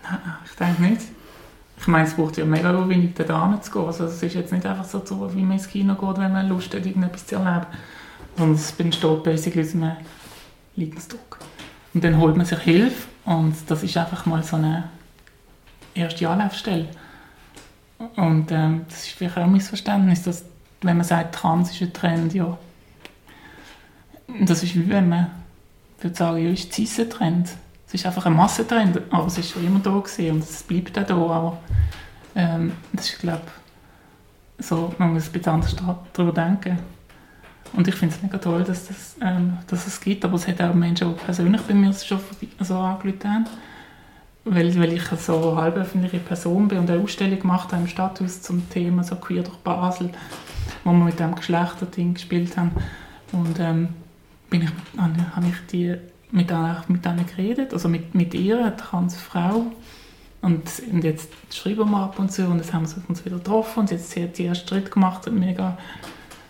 Nein, 0.03 0.21
ich 0.45 0.57
denke 0.57 0.83
nicht. 0.83 1.03
Ich 1.81 1.87
meine, 1.87 2.09
es 2.09 2.15
braucht 2.15 2.37
ja 2.39 2.45
mega 2.45 2.89
wenig, 2.89 3.15
da 3.15 3.61
zu 3.63 3.71
gehen. 3.71 3.85
Also 3.85 4.05
es 4.05 4.23
ist 4.23 4.35
jetzt 4.35 4.53
nicht 4.53 4.67
einfach 4.67 4.85
so, 4.85 5.01
wie 5.35 5.43
man 5.43 5.53
ins 5.53 5.69
Kino 5.69 5.95
geht, 5.95 6.19
wenn 6.19 6.33
man 6.33 6.49
Lust 6.49 6.75
hat, 6.75 6.85
irgendetwas 6.85 7.27
zu 7.27 7.37
erleben. 7.37 7.67
Sondern 8.37 8.57
es 8.57 8.73
besteht 8.73 9.23
basically 9.23 9.63
aus 9.63 9.75
einem 9.75 9.93
Leidensdruck. 10.77 11.39
Und 11.95 12.03
dann 12.03 12.19
holt 12.19 12.37
man 12.37 12.47
sich 12.47 12.59
Hilfe 12.59 13.09
und 13.25 13.55
das 13.67 13.83
ist 13.83 13.97
einfach 13.97 14.27
mal 14.27 14.43
so 14.43 14.57
eine 14.57 14.85
erste 15.95 16.29
Anlaufstelle. 16.29 16.89
Und 18.17 18.51
ähm, 18.53 18.85
das 18.89 19.07
ist 19.07 19.11
vielleicht 19.11 19.37
auch 19.37 19.43
ein 19.43 19.53
Missverständnis, 19.53 20.23
dass 20.23 20.45
wenn 20.83 20.97
man 20.97 21.07
sagt, 21.07 21.35
trans 21.35 21.71
ist 21.73 21.83
ein 21.83 21.93
Trend, 21.93 22.35
ja. 22.35 22.57
Das 24.41 24.63
ist 24.63 24.75
wie 24.75 24.89
wenn 24.89 25.09
man 25.09 25.31
würde 26.01 26.17
sagen, 26.17 26.45
ja, 26.45 26.51
ist 26.51 26.99
ein 26.99 27.11
Trend. 27.11 27.49
Es 27.87 27.95
ist 27.95 28.07
einfach 28.07 28.27
ein 28.27 28.35
Massentrend, 28.35 29.01
aber 29.11 29.27
es 29.27 29.39
ist 29.39 29.51
schon 29.51 29.67
immer 29.67 29.81
da 29.81 29.99
gewesen 29.99 30.31
und 30.31 30.43
es 30.45 30.63
bleibt 30.63 30.99
auch 30.99 31.07
da, 31.07 31.15
aber 31.15 31.59
ähm, 32.35 32.73
das 32.93 33.11
ist, 33.11 33.19
glaube 33.19 33.43
so, 34.59 34.95
man 34.99 35.15
muss 35.15 35.27
ein 35.27 35.33
bisschen 35.33 35.53
anders 35.53 35.77
darüber 36.13 36.33
denken. 36.33 36.79
Und 37.73 37.87
ich 37.87 37.95
finde 37.95 38.15
es 38.15 38.23
mega 38.23 38.39
toll, 38.39 38.65
dass, 38.65 38.89
das, 38.89 39.17
ähm, 39.23 39.59
dass 39.67 39.87
es 39.87 40.01
gibt, 40.01 40.25
aber 40.25 40.35
es 40.35 40.47
hat 40.47 40.61
auch 40.61 40.75
Menschen, 40.75 41.09
die 41.09 41.25
persönlich 41.25 41.61
bei 41.63 41.75
mir 41.75 41.93
schon 41.93 42.21
so 42.61 42.77
angelötet 42.77 43.25
haben. 43.25 43.47
Weil, 44.45 44.79
weil 44.81 44.93
ich 44.95 45.05
so 45.05 45.57
halböffentliche 45.57 46.19
Person 46.19 46.69
bin 46.69 46.79
und 46.79 46.91
eine 46.91 47.03
Ausstellung 47.03 47.39
gemacht 47.39 47.73
habe 47.73 47.83
im 47.83 47.89
Stadthaus 47.89 48.41
zum 48.41 48.69
Thema 48.71 49.05
so 49.05 49.17
queer 49.17 49.43
durch 49.43 49.59
Basel, 49.59 50.11
wo 50.85 50.93
wir 50.93 51.05
mit 51.05 51.21
dem 51.21 51.35
Geschlechterding 51.35 52.15
gespielt 52.15 52.57
haben. 52.57 52.71
Und 53.33 53.61
ähm, 53.61 53.89
bin 54.49 54.63
ich, 54.63 54.71
habe 54.99 55.47
ich 55.47 55.67
die 55.71 55.97
mit, 56.31 56.51
mit 56.89 57.05
denen 57.05 57.27
geredet, 57.27 57.73
also 57.73 57.89
mit, 57.89 58.15
mit 58.15 58.35
ihr, 58.35 58.59
eine 58.59 58.77
Transfrau. 58.77 59.67
Und, 60.41 60.63
und 60.93 61.03
jetzt 61.03 61.31
schreiben 61.51 61.91
wir 61.91 61.99
ab 61.99 62.19
und 62.19 62.31
zu 62.31 62.47
und 62.47 62.59
jetzt 62.59 62.73
haben 62.73 62.87
wir 62.89 63.09
uns 63.09 63.25
wieder 63.25 63.39
getroffen 63.39 63.81
und 63.81 63.91
jetzt 63.91 64.17
hat 64.17 64.37
sie 64.37 64.45
erst 64.45 64.69
Schritt 64.69 64.91
gemacht 64.91 65.27
und 65.27 65.39
mega, 65.39 65.77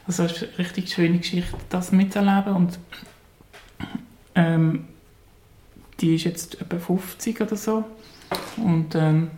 also 0.06 0.24
es 0.24 0.32
ist 0.32 0.42
eine 0.42 0.58
richtig 0.58 0.92
schöne 0.92 1.18
Geschichte, 1.18 1.56
das 1.70 1.90
mitzuerleben 1.90 2.52
und 2.54 2.78
ähm, 4.34 4.84
die 6.00 6.14
ist 6.14 6.24
jetzt 6.24 6.60
etwa 6.60 6.78
50 6.78 7.40
oder 7.40 7.56
so 7.56 7.84
und 8.56 8.94
ähm, 8.94 9.30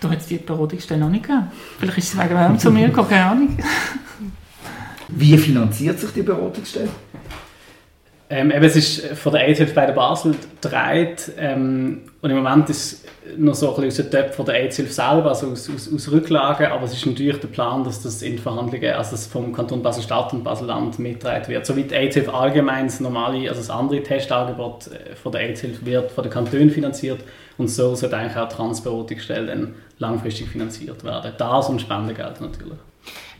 da 0.00 0.10
hat 0.10 0.20
es 0.20 0.26
die 0.26 0.38
Beratungsstelle 0.38 1.00
noch 1.00 1.10
nicht 1.10 1.24
gegeben. 1.24 1.50
Vielleicht 1.78 1.98
ist 1.98 2.12
sie 2.12 2.18
wegen 2.18 2.36
dem 2.36 2.58
zu 2.58 2.70
mir 2.70 2.88
gekommen, 2.88 3.08
keine 3.08 3.26
Ahnung. 3.26 3.58
Wie 5.08 5.38
finanziert 5.38 6.00
sich 6.00 6.10
die 6.10 6.22
Beratungsstelle? 6.22 6.88
Ähm, 8.28 8.50
eben, 8.50 8.64
es 8.64 8.74
ist 8.74 9.06
von 9.16 9.32
der 9.32 9.42
AIDS 9.42 9.72
bei 9.72 9.86
der 9.86 9.92
Basel 9.92 10.34
gedreht 10.60 11.30
ähm, 11.38 12.02
und 12.22 12.30
im 12.30 12.36
Moment 12.36 12.68
ist 12.68 13.04
es 13.24 13.38
noch 13.38 13.54
so 13.54 13.68
ein 13.68 13.82
bisschen 13.82 14.04
aus 14.04 14.10
der 14.10 14.22
Töpfe 14.22 14.32
von 14.34 14.46
der 14.46 14.56
AIDS 14.56 14.76
selber, 14.76 15.28
also 15.28 15.52
aus, 15.52 15.70
aus, 15.70 15.92
aus, 15.92 16.10
Rücklagen, 16.10 16.66
aber 16.66 16.84
es 16.86 16.92
ist 16.92 17.06
natürlich 17.06 17.38
der 17.38 17.46
Plan, 17.48 17.84
dass 17.84 18.02
das 18.02 18.22
in 18.22 18.38
Verhandlungen, 18.38 18.94
also 18.94 19.12
das 19.12 19.28
vom 19.28 19.52
Kanton 19.52 19.80
Basel-Stadt 19.80 20.32
und 20.32 20.42
Basel-Land 20.42 20.98
mitgetragen 20.98 21.46
wird. 21.46 21.66
So 21.66 21.76
wie 21.76 21.84
die 21.84 21.94
AIDS 21.94 22.28
allgemein 22.28 22.86
das 22.86 22.98
normale, 22.98 23.48
also 23.48 23.60
das 23.60 23.70
andere 23.70 24.02
Testangebot 24.02 24.88
äh, 24.88 25.14
von 25.14 25.30
der 25.30 25.42
AIDS 25.42 25.64
wird 25.82 26.10
von 26.10 26.24
den 26.24 26.32
Kantonen 26.32 26.70
finanziert 26.70 27.20
und 27.58 27.68
so 27.68 27.94
sollte 27.94 28.16
eigentlich 28.16 28.36
auch 28.36 28.48
die 28.48 28.56
Transberatungsstelle 28.56 29.68
langfristig 29.98 30.48
finanziert 30.48 31.04
werden. 31.04 31.32
Das 31.38 31.68
und 31.68 31.80
Spendengeld 31.80 32.40
natürlich. 32.40 32.78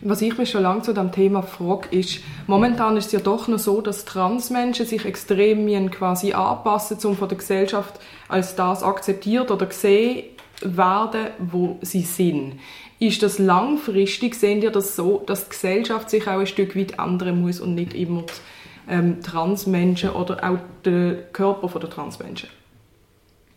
Was 0.02 0.20
ich 0.20 0.36
mich 0.36 0.50
schon 0.50 0.62
lange 0.62 0.82
zu 0.82 0.92
dem 0.92 1.10
Thema 1.10 1.42
frage, 1.42 1.88
ist, 1.96 2.20
momentan 2.46 2.96
ist 2.96 3.06
es 3.06 3.12
ja 3.12 3.20
doch 3.20 3.48
noch 3.48 3.58
so, 3.58 3.80
dass 3.80 4.04
Transmenschen 4.04 4.86
sich 4.86 5.04
extrem 5.04 5.90
quasi 5.90 6.32
anpassen, 6.32 6.98
um 7.04 7.16
von 7.16 7.28
der 7.28 7.38
Gesellschaft 7.38 7.98
als 8.28 8.56
das 8.56 8.82
akzeptiert 8.82 9.50
oder 9.50 9.66
gesehen 9.66 10.24
werden, 10.60 11.28
wo 11.38 11.78
sie 11.82 12.02
sind. 12.02 12.58
Ist 12.98 13.22
das 13.22 13.38
langfristig, 13.38 14.34
sehen 14.34 14.62
ihr 14.62 14.70
das 14.70 14.96
so, 14.96 15.22
dass 15.26 15.44
die 15.44 15.50
Gesellschaft 15.50 16.08
sich 16.08 16.26
auch 16.26 16.40
ein 16.40 16.46
Stück 16.46 16.76
weit 16.76 16.98
ändern 16.98 17.40
muss 17.40 17.60
und 17.60 17.74
nicht 17.74 17.94
immer 17.94 18.22
die 18.22 18.92
ähm, 18.92 19.22
Transmenschen 19.22 20.10
oder 20.10 20.42
auch 20.48 20.58
der 20.84 21.22
Körper 21.32 21.78
der 21.78 21.90
Transmenschen? 21.90 22.48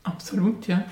Absolut, 0.04 0.67
ja. 0.67 0.84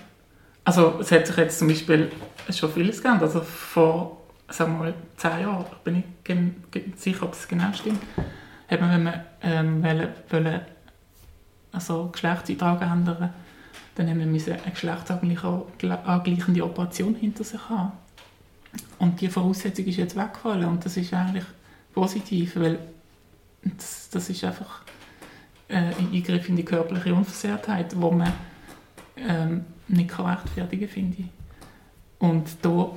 Also 0.63 0.95
es 0.99 1.12
hat 1.12 1.27
sich 1.27 1.38
jetzt 1.38 1.60
zum 1.60 1.69
Beispiel 1.69 2.12
schon 2.49 2.71
vieles 2.71 3.01
geändert. 3.01 3.23
Also 3.23 3.41
vor 3.41 4.16
sagen 4.49 4.73
wir 4.73 4.79
mal, 4.79 4.93
zehn 5.17 5.41
Jahren, 5.41 5.65
bin 5.83 6.03
ich 6.23 6.83
sicher, 6.95 7.23
ob 7.23 7.33
es 7.33 7.47
genau 7.47 7.71
stimmt, 7.73 8.01
hat 8.67 8.81
man, 8.81 8.91
wenn 8.91 9.03
man 9.03 9.21
ähm, 9.41 9.83
wollen, 9.83 10.10
wollen, 10.29 10.62
also 11.71 12.10
Geschlechtseintrag 12.12 12.81
ändern 12.81 13.33
dann 13.97 14.10
haben 14.10 14.19
wir 14.19 14.53
eine 14.53 14.71
geschlechtsangleichende 14.71 16.63
Operation 16.63 17.15
hinter 17.15 17.43
sich 17.43 17.67
haben. 17.67 17.93
Und 18.99 19.19
die 19.21 19.27
Voraussetzung 19.27 19.86
ist 19.86 19.97
jetzt 19.97 20.15
weggefallen 20.15 20.65
und 20.65 20.86
das 20.86 20.97
ist 20.97 21.12
eigentlich 21.13 21.45
positiv, 21.93 22.57
weil 22.57 22.77
das, 23.63 24.10
das 24.12 24.29
ist 24.29 24.43
einfach 24.43 24.83
äh, 25.67 25.77
ein 25.77 26.13
Eingriff 26.13 26.47
in 26.47 26.57
die 26.57 26.65
körperliche 26.65 27.12
Unversehrtheit, 27.12 27.99
wo 27.99 28.12
man 28.12 28.31
ähm, 29.17 29.65
nicht 29.88 30.12
rechtfertigen 30.19 30.86
kann, 30.86 30.93
finde 30.93 31.17
ich. 31.17 31.25
Und 32.19 32.45
da, 32.62 32.89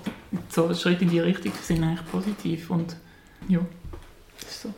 so 0.49 0.75
Schritte 0.75 1.05
in 1.05 1.11
die 1.11 1.21
Richtung 1.21 1.53
sind 1.63 1.85
eigentlich 1.85 2.11
positiv 2.11 2.71
und 2.71 2.97
ja, 3.49 3.61
das 4.41 4.51
ist 4.51 4.63
so. 4.63 4.75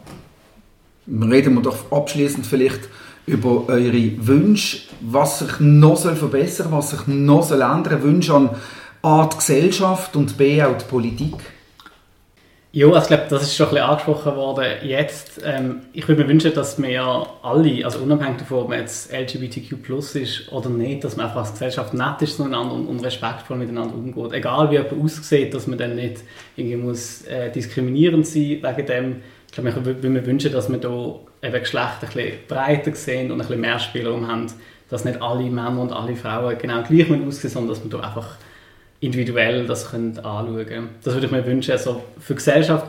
Reden 1.06 1.54
wir 1.54 1.62
doch 1.62 1.90
abschließend 1.92 2.46
vielleicht 2.46 2.88
über 3.26 3.68
eure 3.68 4.26
Wünsche, 4.26 4.88
was 5.00 5.40
sich 5.40 5.60
noch 5.60 5.98
verbessern 5.98 6.70
soll, 6.70 6.78
was 6.78 6.90
sich 6.90 7.06
noch 7.06 7.50
ändern 7.50 7.84
soll, 7.84 8.02
Wünsche 8.02 8.34
an 8.34 8.50
A, 9.02 9.26
die 9.26 9.36
Gesellschaft 9.36 10.16
und 10.16 10.36
B, 10.36 10.62
auch 10.62 10.78
die 10.78 10.84
Politik. 10.84 11.34
Ja, 12.74 12.86
also 12.86 13.00
ich 13.00 13.06
glaube, 13.08 13.24
das 13.28 13.42
ist 13.42 13.54
schon 13.54 13.66
ein 13.66 13.74
bisschen 13.74 13.86
angesprochen 13.86 14.34
worden 14.34 14.64
jetzt. 14.82 15.42
Ähm, 15.44 15.82
ich 15.92 16.08
würde 16.08 16.22
mir 16.22 16.28
wünschen, 16.30 16.54
dass 16.54 16.80
wir 16.80 17.26
alle, 17.42 17.84
also 17.84 17.98
unabhängig 17.98 18.38
davon, 18.38 18.60
ob 18.60 18.68
man 18.70 18.78
jetzt 18.78 19.12
LGBTQ 19.12 19.90
ist 20.14 20.50
oder 20.50 20.70
nicht, 20.70 21.04
dass 21.04 21.16
man 21.16 21.26
einfach 21.26 21.40
als 21.40 21.52
Gesellschaft 21.52 21.92
nett 21.92 22.22
ist 22.22 22.38
zueinander 22.38 22.74
und, 22.74 22.86
und 22.86 23.04
respektvoll 23.04 23.58
miteinander 23.58 23.94
umgeht. 23.94 24.32
Egal 24.32 24.70
wie 24.70 24.76
jemand 24.76 25.04
aussieht, 25.04 25.52
dass 25.52 25.66
man 25.66 25.76
dann 25.76 25.96
nicht 25.96 26.22
irgendwie 26.56 26.76
muss, 26.76 27.26
äh, 27.26 27.50
diskriminierend 27.50 28.26
sein 28.26 28.62
wegen 28.62 28.86
dem. 28.86 29.16
Ich 29.48 29.52
glaube, 29.52 29.68
ich 29.68 29.84
würde 29.84 30.08
mir 30.08 30.24
wünschen, 30.24 30.50
dass 30.50 30.70
wir 30.70 30.78
da 30.78 31.16
eben 31.42 31.60
Geschlechter 31.60 32.06
ein 32.06 32.12
bisschen 32.14 32.38
breiter 32.48 32.94
sehen 32.94 33.30
und 33.30 33.38
ein 33.38 33.46
bisschen 33.46 33.60
mehr 33.60 33.78
Spielraum 33.80 34.26
haben, 34.26 34.46
dass 34.88 35.04
nicht 35.04 35.20
alle 35.20 35.44
Männer 35.44 35.78
und 35.78 35.92
alle 35.92 36.16
Frauen 36.16 36.56
genau 36.56 36.82
gleich 36.84 37.10
aussehen, 37.10 37.50
sondern 37.50 37.68
dass 37.68 37.80
man 37.80 37.90
da 37.90 38.00
einfach 38.00 38.36
individuell 39.02 39.66
das 39.66 39.90
können 39.90 40.16
anschauen 40.18 40.66
können. 40.66 40.88
Das 41.02 41.14
würde 41.14 41.26
ich 41.26 41.32
mir 41.32 41.44
wünschen, 41.44 41.72
also 41.72 42.02
für 42.18 42.34
die 42.34 42.38
Gesellschaft. 42.38 42.86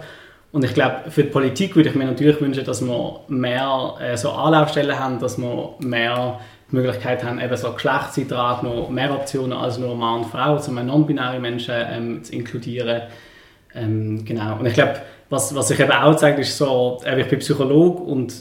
Und 0.51 0.63
ich 0.63 0.75
glaube, 0.75 1.09
für 1.09 1.23
die 1.23 1.29
Politik 1.29 1.75
würde 1.75 1.89
ich 1.89 1.95
mir 1.95 2.05
natürlich 2.05 2.39
wünschen, 2.39 2.63
dass 2.63 2.85
wir 2.85 3.21
mehr 3.27 3.95
äh, 3.99 4.15
so 4.15 4.29
Anlaufstellen 4.29 4.97
haben, 4.97 5.19
dass 5.19 5.39
wir 5.39 5.73
mehr 5.79 6.39
die 6.71 6.75
Möglichkeit 6.75 7.23
haben, 7.23 7.41
eben 7.41 7.57
so 7.57 7.73
Geschlechtseintrag, 7.73 8.61
noch 8.61 8.89
mehr 8.89 9.11
Optionen 9.11 9.53
als 9.53 9.79
nur 9.79 9.95
Mann 9.95 10.21
und 10.21 10.25
Frau, 10.27 10.55
um 10.55 10.85
non-binäre 10.85 11.39
Menschen 11.39 11.73
ähm, 11.75 12.23
zu 12.23 12.33
inkludieren. 12.33 13.01
Ähm, 13.73 14.23
genau. 14.23 14.59
Und 14.59 14.67
ich 14.67 14.75
glaube, 14.75 15.01
was, 15.31 15.55
was 15.55 15.69
sich 15.69 15.79
eben 15.79 15.91
auch 15.91 16.15
zeigt, 16.15 16.37
ist 16.37 16.55
so, 16.55 17.01
äh, 17.03 17.19
ich 17.19 17.27
bin 17.27 17.39
Psychologe 17.39 18.03
und, 18.03 18.35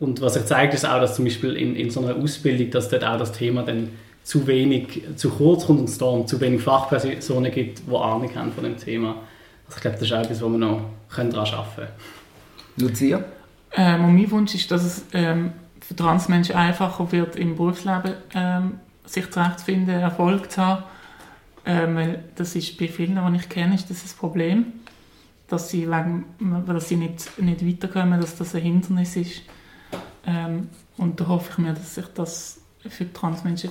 und 0.00 0.22
was 0.22 0.34
sich 0.34 0.46
zeigt, 0.46 0.72
ist 0.72 0.88
auch, 0.88 0.98
dass 0.98 1.16
zum 1.16 1.26
Beispiel 1.26 1.54
in, 1.54 1.76
in 1.76 1.90
so 1.90 2.00
einer 2.00 2.16
Ausbildung, 2.16 2.70
dass 2.70 2.88
dort 2.88 3.04
auch 3.04 3.18
das 3.18 3.32
Thema 3.32 3.62
dann 3.64 3.90
zu 4.28 4.46
wenig, 4.46 5.04
zu 5.16 5.30
kurz 5.30 5.64
kommt 5.64 5.80
und 5.80 5.88
es 5.88 5.96
darum 5.96 6.26
zu 6.26 6.38
wenig 6.38 6.60
Fachpersonen 6.60 7.50
gibt, 7.50 7.80
die 7.88 7.96
Ahnung 7.96 8.30
haben 8.34 8.52
von 8.52 8.62
dem 8.62 8.76
Thema. 8.76 9.22
Also 9.66 9.76
ich 9.76 9.80
glaube, 9.80 9.96
das 9.96 10.06
ist 10.06 10.12
auch 10.12 10.20
etwas, 10.20 10.42
wo 10.42 10.50
wir 10.50 10.58
noch 10.58 10.82
daran 11.08 11.34
arbeiten 11.34 11.74
können. 11.76 11.88
Lucia? 12.76 13.24
Ähm, 13.72 14.04
und 14.04 14.14
mein 14.14 14.30
Wunsch 14.30 14.54
ist, 14.54 14.70
dass 14.70 14.84
es 14.84 15.04
ähm, 15.14 15.52
für 15.80 15.96
Transmenschen 15.96 16.56
einfacher 16.56 17.10
wird, 17.10 17.36
im 17.36 17.56
Berufsleben 17.56 18.16
ähm, 18.34 18.80
sich 19.06 19.30
zurechtzufinden, 19.30 19.98
Erfolg 19.98 20.52
zu 20.52 20.60
haben. 20.60 20.82
Ähm, 21.64 21.96
weil 21.96 22.24
das 22.34 22.54
ist 22.54 22.76
bei 22.76 22.88
vielen, 22.88 23.18
die 23.32 23.38
ich 23.38 23.48
kenne, 23.48 23.76
ist 23.76 23.88
das 23.88 24.04
ein 24.04 24.18
Problem, 24.18 24.66
dass 25.48 25.70
sie, 25.70 25.88
wegen, 25.88 26.26
dass 26.66 26.86
sie 26.86 26.96
nicht, 26.96 27.40
nicht 27.40 27.66
weiterkommen, 27.66 28.20
dass 28.20 28.36
das 28.36 28.54
ein 28.54 28.60
Hindernis 28.60 29.16
ist. 29.16 29.40
Ähm, 30.26 30.68
und 30.98 31.18
da 31.18 31.28
hoffe 31.28 31.52
ich 31.52 31.58
mir, 31.58 31.72
dass 31.72 31.94
sich 31.94 32.06
das 32.14 32.60
für 32.86 33.06
die 33.06 33.12
Transmenschen 33.14 33.70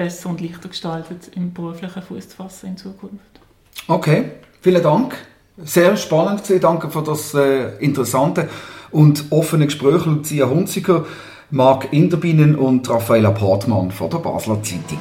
besser 0.00 0.30
und 0.30 0.40
leichter 0.40 0.70
gestaltet, 0.70 1.30
im 1.36 1.52
beruflichen 1.52 2.00
Fuß 2.00 2.30
zu 2.30 2.36
fassen 2.36 2.70
in 2.70 2.76
Zukunft. 2.78 3.40
Okay, 3.86 4.30
vielen 4.62 4.82
Dank. 4.82 5.14
Sehr 5.62 5.94
spannend 5.98 6.42
gewesen. 6.42 6.62
Danke 6.62 6.88
für 6.88 7.02
das 7.02 7.34
äh, 7.34 7.76
interessante 7.80 8.48
und 8.92 9.26
offene 9.28 9.66
Gespräch, 9.66 10.06
Lucia 10.06 10.48
Hunziker, 10.48 11.04
Marc 11.50 11.92
Inderbinnen 11.92 12.54
und 12.54 12.88
Raffaella 12.88 13.30
Portmann 13.30 13.90
von 13.90 14.08
der 14.08 14.18
Basler 14.18 14.62
Zeitung. 14.62 15.00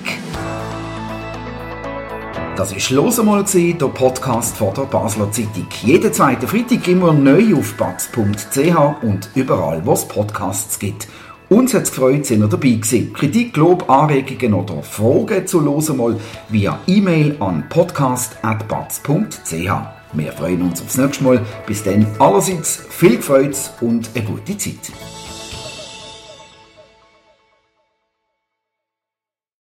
Das 2.58 2.74
war 2.74 2.98
«Los 2.98 3.22
einmal», 3.22 3.46
der 3.46 3.88
Podcast 3.88 4.58
von 4.58 4.74
der 4.74 4.82
Basler 4.82 5.32
Zeitung. 5.32 5.68
Jeden 5.82 6.12
zweiten 6.12 6.46
Freitag 6.46 6.86
immer 6.90 7.14
neu 7.14 7.56
auf 7.56 7.74
batz.ch 7.76 9.02
und 9.02 9.30
überall, 9.34 9.86
wo 9.86 9.94
es 9.94 10.06
Podcasts 10.06 10.78
gibt. 10.78 11.08
Uns 11.50 11.74
hat 11.74 11.84
es 11.84 11.90
gefreut, 11.90 12.28
sind 12.28 12.42
ihr 12.42 12.48
dabei 12.48 12.70
gewesen. 12.70 13.12
Kritik, 13.12 13.58
Lob, 13.58 13.90
Anregungen 13.90 14.54
oder 14.54 14.84
Fragen 14.84 15.48
zu 15.48 15.60
«Los 15.60 15.90
einmal» 15.90 16.16
via 16.50 16.80
E-Mail 16.86 17.38
an 17.40 17.68
podcast.batz.ch. 17.70 19.72
Wir 20.14 20.32
freuen 20.32 20.62
uns 20.62 20.82
aufs 20.82 20.98
nächste 20.98 21.24
Mal. 21.24 21.44
Bis 21.66 21.84
dann 21.84 22.06
allerseits 22.20 22.84
viel 22.90 23.20
Freude 23.20 23.58
und 23.82 24.12
eine 24.14 24.26
gute 24.26 24.56
Zeit. 24.58 24.92